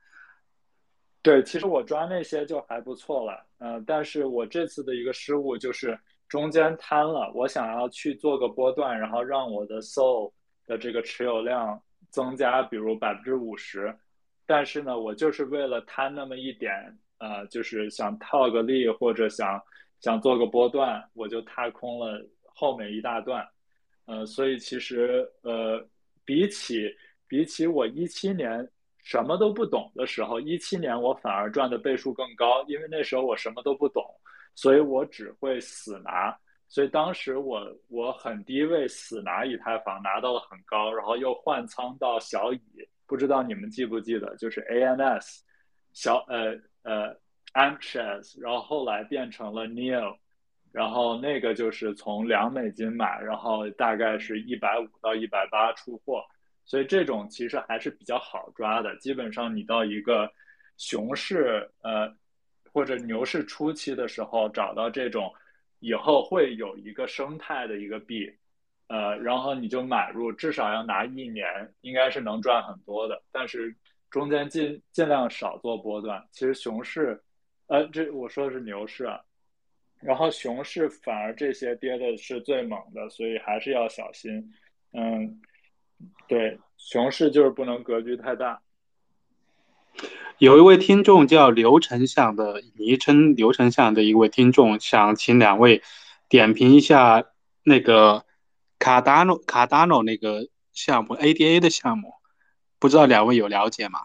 [1.22, 5.98] 对，其实我抓那些就还不错了，嗯，但是我这次的一个失误就是
[6.28, 10.32] 中间贪了，我想要去做个波段，然后让我的 soul
[10.66, 11.78] 的这个持有量
[12.08, 13.94] 增加，比如百分之五十，
[14.46, 16.72] 但是呢，我就是为了贪那么一点，
[17.18, 19.62] 呃，就是想套个利或者想
[20.00, 23.46] 想做个波段，我就踏空了后面一大段，
[24.06, 25.86] 呃，所以其实呃，
[26.24, 26.90] 比起
[27.28, 28.66] 比起我一七年
[29.10, 34.04] 什么都不懂的时候，一七年我反而赚的倍数更高，因为那时候我什么都不懂，
[34.54, 36.38] 所以我只会死拿，
[36.68, 42.60] 所以当时我我很低位死拿以太坊拿到了很高，然后又换仓到小乙，
[43.04, 45.40] 不知道你们记不记得，就是 ANS
[45.92, 47.12] 小呃呃
[47.54, 50.16] Anxious，然后后来变成了 Neo，
[50.70, 56.22] 然后那个就是从两美金买，然后大概是一百五到一百八出货。
[56.64, 60.30] 所以这种其实还是比较好抓的，基本上你到一个
[60.76, 62.08] 熊市呃
[62.72, 65.32] 或者牛市初期的时候找到这种
[65.80, 68.32] 以后会有一个生态的一个币，
[68.86, 71.44] 呃，然后你就买入，至少要拿一年，
[71.80, 73.20] 应该是能赚很多的。
[73.32, 73.74] 但是
[74.08, 76.24] 中间尽尽量少做波段。
[76.30, 77.20] 其实熊市，
[77.66, 79.20] 呃，这我说的是牛市啊，
[80.00, 84.52] 然后熊市反而这些跌的是最猛的，所以还是要小心，
[84.92, 85.40] 嗯。
[86.28, 88.62] 对，熊市就是不能格局太大。
[90.38, 95.82] 有一位听众叫刘丞相的昵称，刘丞相的一位听众想请两位
[96.28, 97.24] 点评一下
[97.64, 98.24] 那个
[98.78, 102.14] 卡达诺卡达诺那个项目 ADA 的项目，
[102.78, 104.00] 不知道两位有了解吗？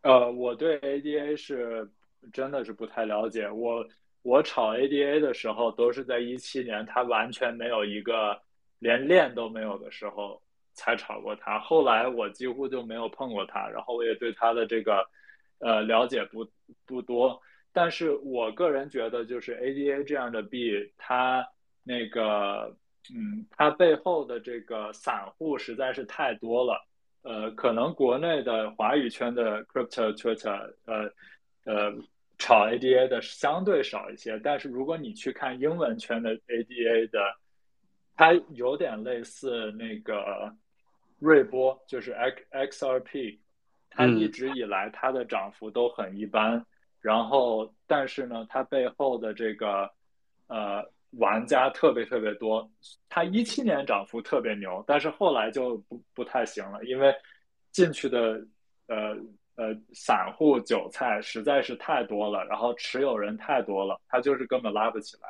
[0.00, 1.92] 呃，我对 ADA 是
[2.32, 3.48] 真的是不太了解。
[3.50, 3.86] 我
[4.22, 8.40] 我炒 ADA 的时候都是在一七年，它完全没有一个。
[8.82, 10.42] 连链都没有的时候
[10.74, 15.06] 才炒过它，后来我几乎就没有碰过它，然后我也对它的这个
[15.60, 16.44] 呃了解不
[16.84, 17.40] 不多，
[17.72, 21.46] 但是我个人觉得就是 ADA 这样的币，它
[21.84, 22.76] 那个
[23.14, 26.84] 嗯，它背后的这个散户实在是太多了，
[27.22, 31.08] 呃，可能国内的华语圈的 crypto Twitter 呃
[31.66, 31.92] 呃
[32.36, 37.20] 炒 ADA 的相对少一些，但是如果你去看英文圈的 ADA 的。
[38.14, 40.54] 它有点类似那个
[41.18, 43.38] 瑞波，就是 X XRP，
[43.90, 46.64] 它一直以来它的涨幅都很一般，
[47.00, 49.90] 然后但是呢，它背后的这个
[50.48, 52.70] 呃玩家特别特别多，
[53.08, 57.14] 它一七年涨幅特别牛，但是后来就不不太行了，因为
[57.70, 58.44] 进去的
[58.88, 59.16] 呃
[59.56, 65.28] 呃散户韭菜实在是太多了，然后持有人太多了，它就是根本拉不起来。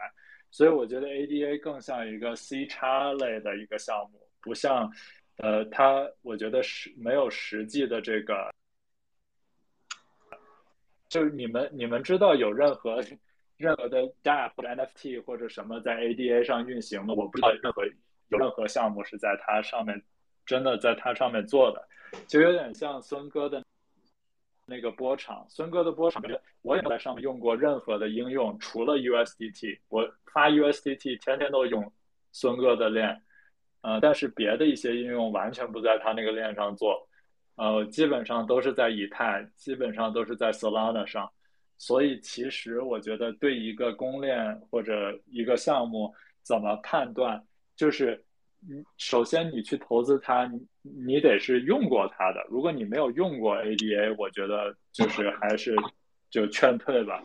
[0.53, 4.93] 所以我觉得 ADA 更像一个 C 叉类的一个项目，不像，
[5.39, 8.53] 呃，它我觉得是没有实际的这个，
[11.09, 13.03] 就是你们你们知道有任何
[13.57, 17.83] 任何的 DApp 或者 NFT 或者什么在 ADA 上运行的，我不知道任何
[18.29, 20.01] 有任何项目是在它上面
[20.45, 21.89] 真的在它上面做的，
[22.29, 23.65] 就有点像孙哥的。
[24.65, 26.23] 那个波场，孙哥的波场，
[26.63, 31.93] 我也在上面用过任何的应用，除了 USDT，我发 USDT 天天都用
[32.33, 33.23] 孙哥的链，
[33.83, 37.09] 呃，但是别的一些应用完全不在他那个链上做，
[37.57, 41.31] 呃，基本上都是在以太，基本上都是在 Solana 上。
[41.79, 47.45] 所以其实我觉得，对一个公链或者一个项目怎么判断，
[47.75, 48.25] 就是
[48.69, 52.47] 你首先你去投资它，你你得是用过它的。
[52.49, 55.75] 如果你没有用过 ADA，我觉得就是还是
[56.31, 57.25] 就劝退吧。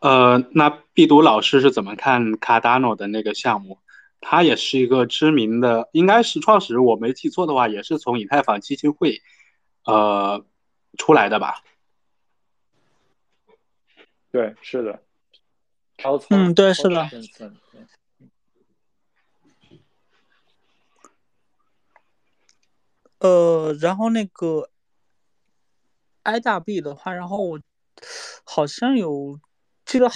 [0.00, 3.78] 呃，那必读老师是怎么看 Cardano 的那个项目？
[4.20, 9.22] 他也是一个知名的，应该是创始人，我没记错的话，也是从以太坊基金会
[9.84, 10.44] 呃
[10.98, 11.62] 出来的吧？
[14.32, 15.03] 对，是的。
[16.30, 17.08] 嗯，对，是的。
[23.18, 24.70] 呃，然后那个
[26.24, 27.60] i 大 B 的话，然后我
[28.44, 29.38] 好像有。
[29.86, 30.10] 这个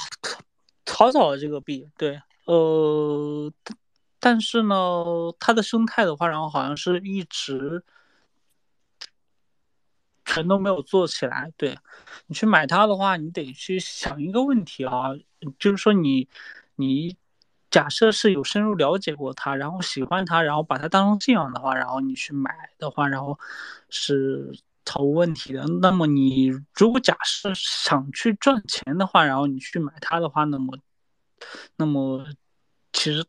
[0.91, 3.53] 好早的这个币，对，呃，
[4.19, 5.05] 但是呢，
[5.39, 7.85] 它的生态的话，然后好像是一直
[10.29, 11.53] 全都没有做起来。
[11.57, 11.77] 对
[12.29, 15.15] 你去买它的话，你得去想一个问题啊，
[15.59, 16.29] 就是说你
[16.77, 17.17] 你
[17.69, 23.37] 假设是有深入了解过它，然后喜欢它，然后把它当成信仰的话，然后你去买的话，然后
[23.91, 24.57] 是。
[24.91, 25.63] 毫无问题的。
[25.83, 30.79] 那么你如果假设想去赚钱的话，然后你去买它的话，那么，
[31.77, 32.27] 那么
[32.91, 33.23] 其实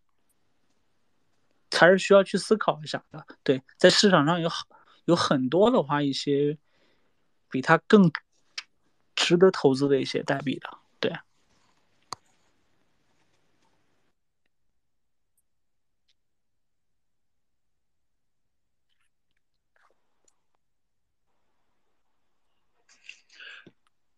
[1.69, 3.25] 还是需要去思考一下的。
[3.43, 4.65] 对，在市场上有很
[5.03, 6.57] 有很多的话，一些
[7.49, 8.11] 比它更
[9.15, 10.69] 值得投资的一些代币的。
[10.99, 11.13] 对。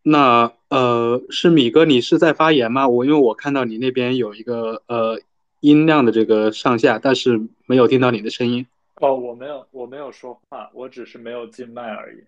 [0.04, 2.88] 那呃，是米哥，你是在发言吗？
[2.88, 5.22] 我因为我看到你那边有一个呃
[5.60, 8.66] 音量的这个上下，但是没有听到你的声音。
[8.96, 12.24] 哦，我没有，我没有说话，我只是没有进麦而已。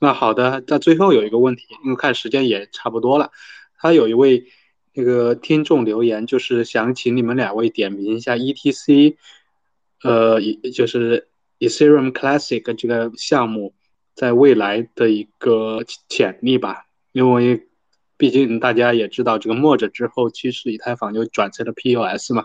[0.00, 3.30] 那好的，在最后有一个问题，因为看时间也差不多了，
[3.78, 4.46] 他有一位
[4.92, 9.16] 那个听众留言，就是想请你们两位点评一下 ETC，
[10.02, 10.40] 呃，
[10.74, 11.28] 就是
[11.58, 13.74] Ethereum Classic 这个项目
[14.14, 16.86] 在未来的一个潜力吧。
[17.12, 17.66] 因为
[18.18, 22.44] 毕竟大家也知道，这个墨者之后，其实以太坊就转成了 POS 嘛。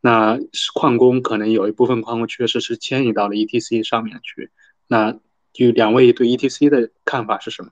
[0.00, 0.38] 那
[0.74, 4.50] 矿工可能有一部分矿工确实是迁移到了 ETC 上面去。
[4.88, 5.18] 那
[5.52, 7.70] 就两位对 ETC 的看法是什么？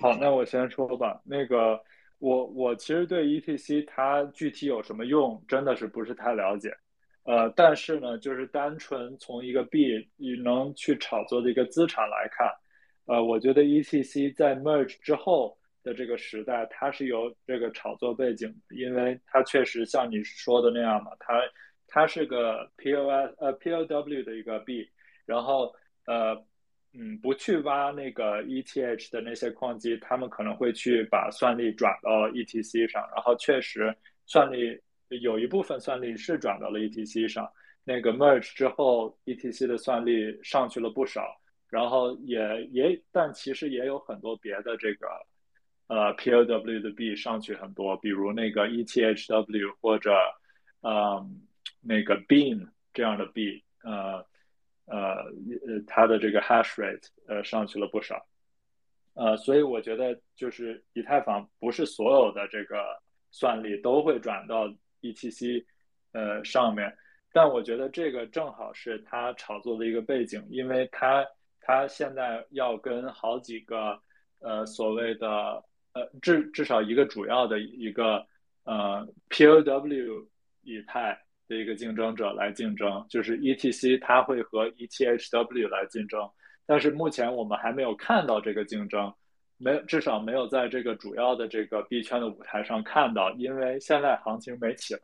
[0.00, 1.20] 好，那我先说吧。
[1.24, 1.80] 那个，
[2.18, 6.74] 我我其实对 ETC 它具体有什么用，真的是不是太了解。
[7.24, 12.46] 呃，但是呢，就是单纯从一个币你能去炒作的一个资产来看。
[13.06, 21.40] 呃，我觉得 ETC 在 merge 之后的这个时代，它是有这个炒作背景，因为它确实像你说的那样嘛，它
[21.86, 24.86] 它是个 POS 呃 POW 的一个币，
[25.24, 25.72] 然后
[26.06, 26.34] 呃
[26.96, 33.94] 嗯不去挖那个 ETH 的那些矿机，他们可能会去把算力转到 ETC 上，然后确实
[34.26, 37.50] 算力有一部分算力是转到了 ETC 上，
[37.84, 41.22] 那个 merge 之后 ETC 的算力上去了不少。
[41.70, 45.08] 然后也也，但其实也有很多别的这个，
[45.88, 50.14] 呃，POW 的币上去很多，比如那个 ETHW 或者，
[50.82, 51.26] 呃，
[51.80, 54.24] 那个 Beam 这样的币，呃，
[54.86, 58.26] 呃，呃它的这个 Hash Rate 呃上去了不少，
[59.14, 62.84] 呃，所以我觉得就是以太坊不是所有的这个
[63.30, 64.68] 算力都会转到
[65.00, 65.64] ETC
[66.12, 66.96] 呃上面，
[67.32, 71.26] 但我觉得这个正好是它炒作的一个背景，因为它。
[71.66, 73.98] 它现在要跟好几个
[74.40, 78.26] 呃所谓的呃至至少一个主要的一个
[78.64, 80.26] 呃 POW
[80.60, 81.18] 以太
[81.48, 86.28] 的一个竞争者来竞争，就是 ETC 它会和 ETHW 来竞争，
[86.66, 89.12] 但是目前我们还没有看到这个竞争，
[89.58, 95.00] 没有至少没有在这个主要的这个币圈的舞台上看到，因为现在行情没起来，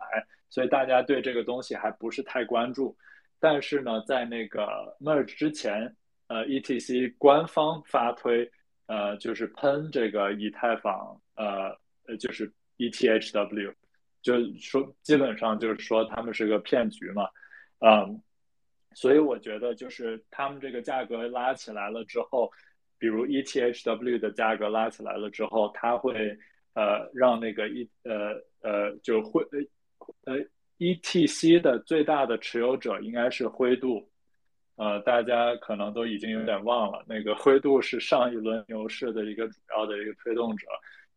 [0.49, 2.97] 所以大家对这个东西还不是太关注。
[3.39, 5.95] 但是呢，在那个 Merge 之前。
[6.33, 8.49] 呃，ETC 官方发推，
[8.87, 11.77] 呃，就是喷这个以太坊，呃，
[12.07, 12.49] 呃，就是
[12.79, 13.75] ETHW，
[14.23, 17.29] 就说基本上就是说他们是个骗局嘛，
[17.79, 18.23] 嗯，
[18.95, 22.51] 所以我觉得就是他们这个价格拉起来了之后，
[22.99, 26.37] 比如 ETHW 的价格拉起来了之后，它会
[26.75, 29.43] 呃让那个一呃呃就会
[30.25, 30.37] 呃
[30.79, 34.07] ETC 的最大的持有者应该是灰度。
[34.77, 40.67] 呃，大家可能都已经有点忘了，那个灰度是上一轮牛市的一个主要的一个推动者，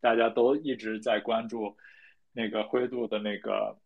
[0.01, 1.73] 大家都一直在关注
[2.33, 3.77] 那个灰度的那个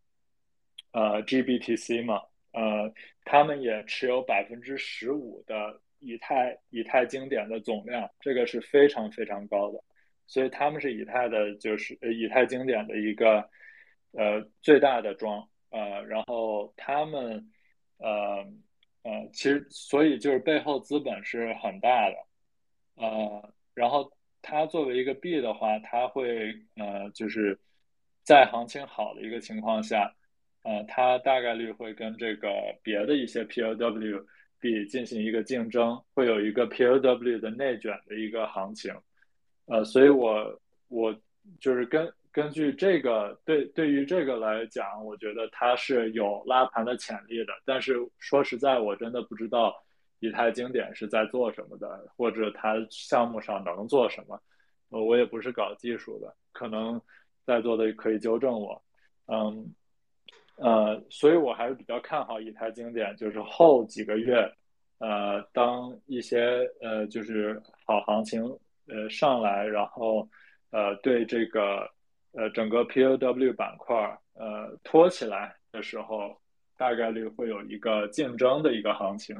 [0.91, 2.21] 呃 GBTC 嘛，
[2.53, 2.91] 呃，
[3.23, 9.83] 他们也持有百分之十五的以太以太经典的总量，这个是非常非常高的，
[10.25, 13.49] 所以他们是以太的，就是以太经典的一个
[14.13, 17.51] 呃最大的庄，呃，然后他们
[17.97, 18.45] 呃
[19.03, 22.15] 呃，其实所以就是背后资本是很大的，
[22.95, 24.11] 呃，然后
[24.41, 27.59] 它作为一个币的话，它会呃就是
[28.27, 30.13] 在行情好的一个情况下。
[30.63, 32.49] 呃，它大概率会跟这个
[32.83, 34.25] 别的一些 POW
[34.59, 38.93] 币进行一个竞争，会有一个 POW 的内卷的一个行情。
[39.67, 41.15] 呃，所以我我
[41.61, 47.53] 就是根根据这个对对于这个来讲，我觉得它是有拉盘的潜力的。
[47.63, 49.73] 但是说实在，我真的不知道
[50.19, 54.37] 以太经典是在做什么的，或者它项目上能做什么。
[54.89, 57.01] 呃，我也不是搞技术的，可能
[57.47, 58.79] 在座的可以纠正我。
[59.25, 59.73] 嗯。
[60.59, 64.51] 呃，所以我还是比较看好以太经典，就是后几个月，
[64.97, 68.41] 呃，当一些呃就是好行情
[68.87, 70.27] 呃上来，然后
[70.71, 71.87] 呃对这个
[72.31, 73.95] 呃整个 POW 板块
[74.33, 76.35] 呃托起来的时候，
[76.75, 79.35] 大概率会有一个竞争的一个行情，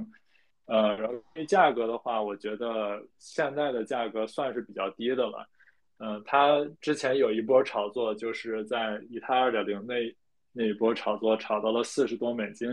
[0.67, 1.15] 呃，然后
[1.47, 5.49] 价格的话，我觉得现在的价格算是比较低的了，
[5.99, 10.15] 嗯，它之前有一波炒作，就是在以太二点零那。
[10.53, 12.67] 那一波炒作炒到了四十多美金，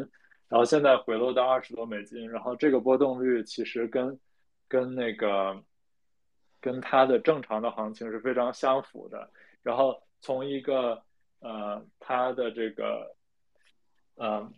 [0.49, 4.19] 然后现在回落到二十多美金，然后这个波动率其实跟
[4.67, 5.63] 跟那个
[6.63, 9.29] 跟它的正常的行情是非常相符的。
[9.63, 10.99] 然后从一个
[11.41, 13.15] 呃它的这个
[14.15, 14.51] 呃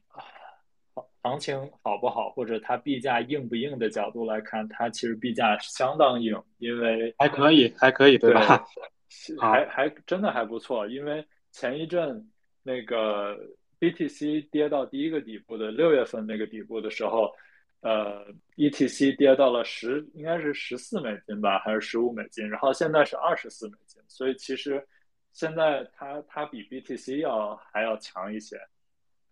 [1.29, 8.65] 行情好不好，或者它币价硬不硬的角度来看，它其实币价相当硬，因为还可以还可以对吧？
[9.41, 12.27] 还还真的还不错，因为前一阵。
[12.69, 13.39] 那个
[13.79, 17.33] BTC 跌到第一个底部的六月份那个底部的时候，
[17.81, 18.27] 呃
[18.57, 22.45] ，ETC 跌到了十，应该是十四美金吧，还是十五美金？
[22.51, 24.85] 然后现在是二十四美金，所以其实
[25.33, 28.59] 现在它它比 BTC 要还要强一些。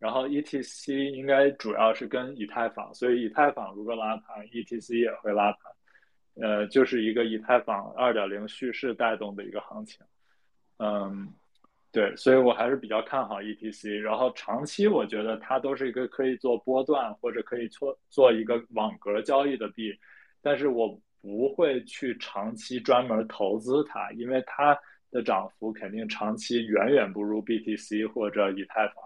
[0.05, 5.72] 然后 ETC 应该主要是跟以太坊，所以以太坊如果拉盘，ETC 也会拉盘。
[6.35, 10.05] 呃，就是一个以太坊二点零叙事带动的一个行情，
[10.76, 11.32] 嗯。
[11.90, 13.98] 对，所以我还是比较看好 ETC。
[13.98, 19.90] 然后长期我觉得它都是一个可以做波段或者可以做做一个网格交易的币，
[20.43, 24.76] 但是我不会去长期专门投资它，因为它
[25.10, 28.97] 的涨幅肯定长期远远不如 BTC 或者以太坊。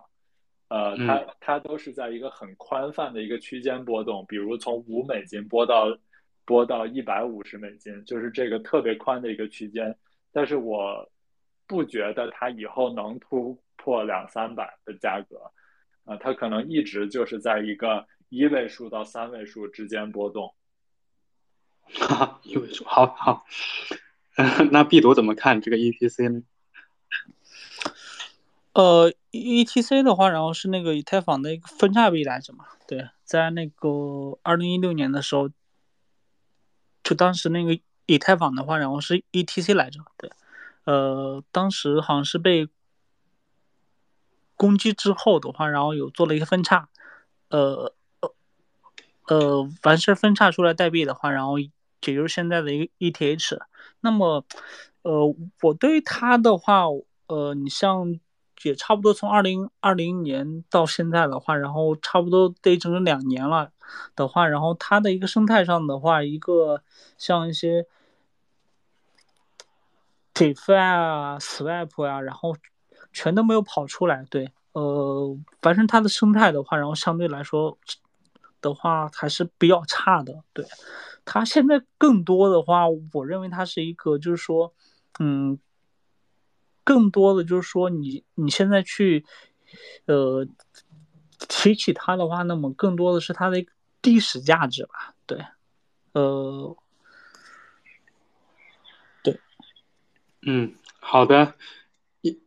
[0.69, 5.99] 呃，它它都是在一个很宽泛的一个区间波动，比如从五美金波到
[6.45, 9.97] 波到一百五十美金，就是这个特别宽的一个区间。
[10.33, 11.11] 但是我。
[11.71, 15.53] 不觉得它以后能突破两三百的价格，
[16.07, 20.55] 啊，它可能一直就是在一个一位数到三位数之间波动。
[21.83, 23.45] 哈， 一位数，好好。
[24.73, 26.43] 那 B 读怎么看这个 EPC 呢？
[28.73, 32.67] 呃，ETC 的话，然后是那个以太坊的一个分叉币来着嘛？
[32.87, 35.51] 对，在那个二零一六年的时候，
[37.03, 40.31] 就当时那个以太坊的话，然后是 ETC 来着，对。
[40.85, 42.69] 呃，当时好像是被
[44.57, 46.89] 攻击之后的话，然后有做了一个分叉，
[47.49, 48.35] 呃呃
[49.29, 51.71] 呃，完事分叉出来代币的话，然后也
[52.01, 53.59] 就是现在的一个 ETH。
[54.01, 54.47] 那么，
[55.03, 56.85] 呃，我对它的话，
[57.27, 58.19] 呃，你像
[58.63, 63.71] 也差不多从二零二零年到现在的话，然后差不多得整整两年了
[64.17, 66.83] 的话，然后它的一个生态上的话，一个
[67.17, 67.87] 像一些。
[70.35, 72.55] defi 啊，swap 啊，然后
[73.13, 74.25] 全都没有跑出来。
[74.31, 77.77] 对，呃，反正它的生态的话，然后相对来说
[78.61, 80.45] 的话还是比较差的。
[80.53, 80.65] 对，
[81.25, 84.73] 它现在更多的话，我认为它是一个，就是说，
[85.19, 85.59] 嗯，
[86.89, 89.27] 更多的就是说，你你现在去，
[90.07, 90.47] 呃，
[91.47, 93.63] 提起它的话，那么更多的是它的
[94.01, 95.15] 历史价值吧。
[95.27, 95.45] 对，
[96.13, 96.75] 呃。
[99.23, 99.39] 对
[100.47, 101.55] 嗯，好的，
[102.23, 102.39] 一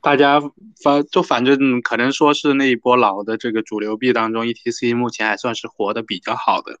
[0.00, 0.40] 大家
[0.80, 6.78] 反就反正可能说是那一波老的这个主流币当中，ETC 目前还算是活的比较好的。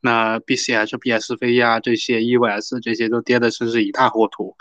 [0.00, 4.56] 那 BCH、BSV 啊这些 EVS 这些都跌的真是一塌糊涂。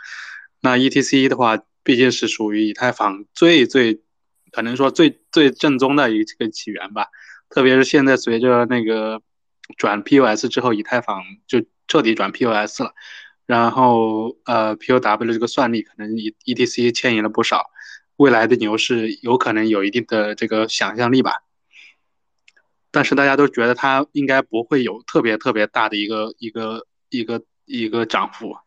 [0.67, 4.01] 那 ETC 的话，毕竟是属于以太坊最最
[4.51, 7.07] 可能说最最正宗的一个起源吧。
[7.49, 9.21] 特别是现在随着那个
[9.77, 12.93] 转 POS 之后，以太坊就彻底转 POS 了。
[13.45, 17.67] 然后，呃，POW 的这个算力可能 E ETC 牵引了不少，
[18.17, 21.31] 未来的牛市有可能有一定的这个想象力吧。
[22.91, 28.57] 但是大家都觉得它应该不会有特别特别大的一个一个一个一个涨幅。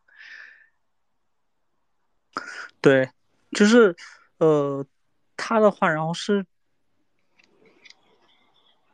[2.79, 3.09] 对，
[3.51, 3.95] 就是
[4.37, 4.85] 呃，
[5.37, 6.45] 它的话，然后是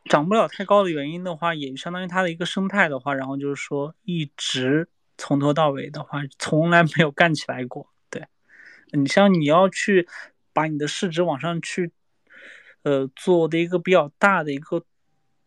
[0.04, 7.88] 涨不了太高的原因的话，也相当于它的一个生态的话，然后就是说一直从头到尾的话，从来没有干起来过。
[8.10, 8.26] 对，
[8.92, 10.06] 你像你要去
[10.52, 11.92] 把你的市值往上去，
[12.82, 14.84] 呃，做的一个比较大的一个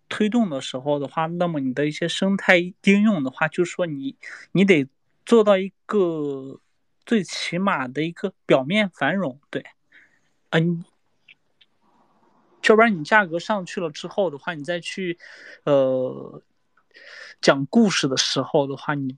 [0.09, 4.15] 推动的时候的话，那么你的一些生态应用的话，就是说你
[4.53, 4.87] 你得
[5.25, 6.60] 做到一个。
[7.05, 9.65] 最起码的一个表面繁荣，对，
[10.51, 10.85] 嗯，
[12.67, 15.17] 要不然你价格上去了之后的话，你再去，
[15.63, 16.41] 呃，
[17.41, 19.17] 讲故事的时候的话，你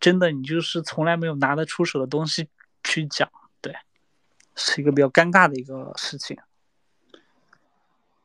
[0.00, 2.48] 真的你就是从来没有拿得出手的东西
[2.82, 3.30] 去讲，
[3.60, 3.74] 对，
[4.56, 6.36] 是一个比较尴尬的一个事情。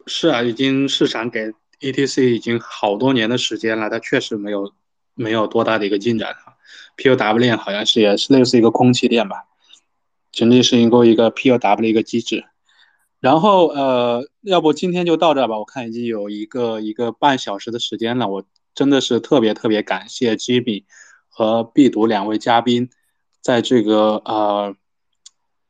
[0.07, 4.73] 是啊，已经市场给 ETC 已经好多年的时间了，它确实没有
[5.13, 6.54] 没有多大的一个进展啊。
[6.97, 9.45] POW 链好像是也是类似一个空气链吧，
[10.31, 12.45] 曾经是一个一个 POW 的一个机制。
[13.19, 18.27] 然后呃，要不今天就到这吧，我看已经有一个一个半小时的时间了。
[18.27, 20.83] 我真的是特别特别感谢 Jimmy
[21.27, 22.89] 和必读两位嘉宾，
[23.41, 24.75] 在这个呃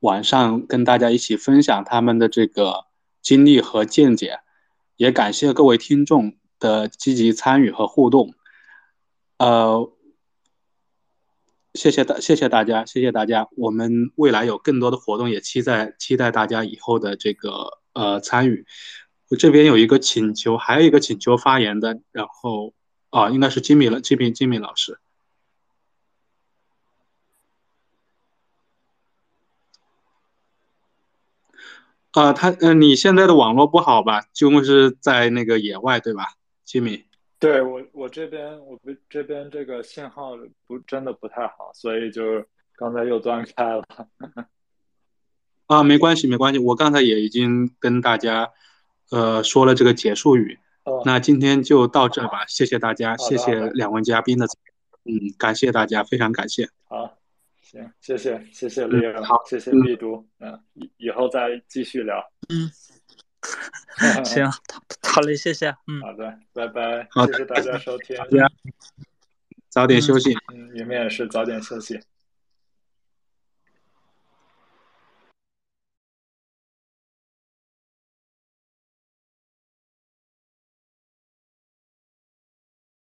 [0.01, 2.85] 晚上跟大家一起分享他们的这个
[3.21, 4.39] 经历和见解，
[4.97, 8.33] 也感谢各位听众的积极参与和互动，
[9.37, 9.91] 呃。
[11.75, 13.47] 谢谢大，谢谢大家，谢谢大家。
[13.57, 18.65] 我们未来有更多的活动，也期待期待大家以后的这个呃参与。
[19.29, 22.73] 我这边有一个请求，还有一个请求发言的，然后
[23.09, 24.99] 啊，应该是金米了，金米金米老师。
[32.11, 34.21] 啊，他嗯，你现在的网络不好吧？
[34.33, 37.04] 就是在那个野外对吧，金米？
[37.37, 38.79] 对我，我这边我
[39.09, 40.31] 这边这个信号
[40.65, 42.43] 不真的不太好，所以就
[42.75, 43.83] 刚才又断开了。
[45.67, 48.51] 啊，没关系，没关系，我刚才也已经跟大家
[49.11, 50.57] 呃说了这个结束语。
[50.85, 51.01] 哦。
[51.05, 54.45] 那今天就到这吧，谢谢大家，谢谢两位嘉宾的，
[55.03, 56.69] 嗯，感谢大家，非常感谢。
[56.83, 57.17] 好，
[57.61, 62.31] 行，谢谢，谢谢李阳，好，谢谢丽都，嗯，以以后再继续聊。
[62.49, 62.69] 嗯。
[64.25, 64.49] 行，
[65.01, 65.69] 好嘞，谢谢。
[65.87, 67.07] 嗯，好的，拜拜。
[67.11, 68.15] 好，谢谢大家收听。
[68.17, 68.51] 大家
[69.69, 70.33] 早点休息。
[70.53, 71.99] 嗯，你们也是早点休息。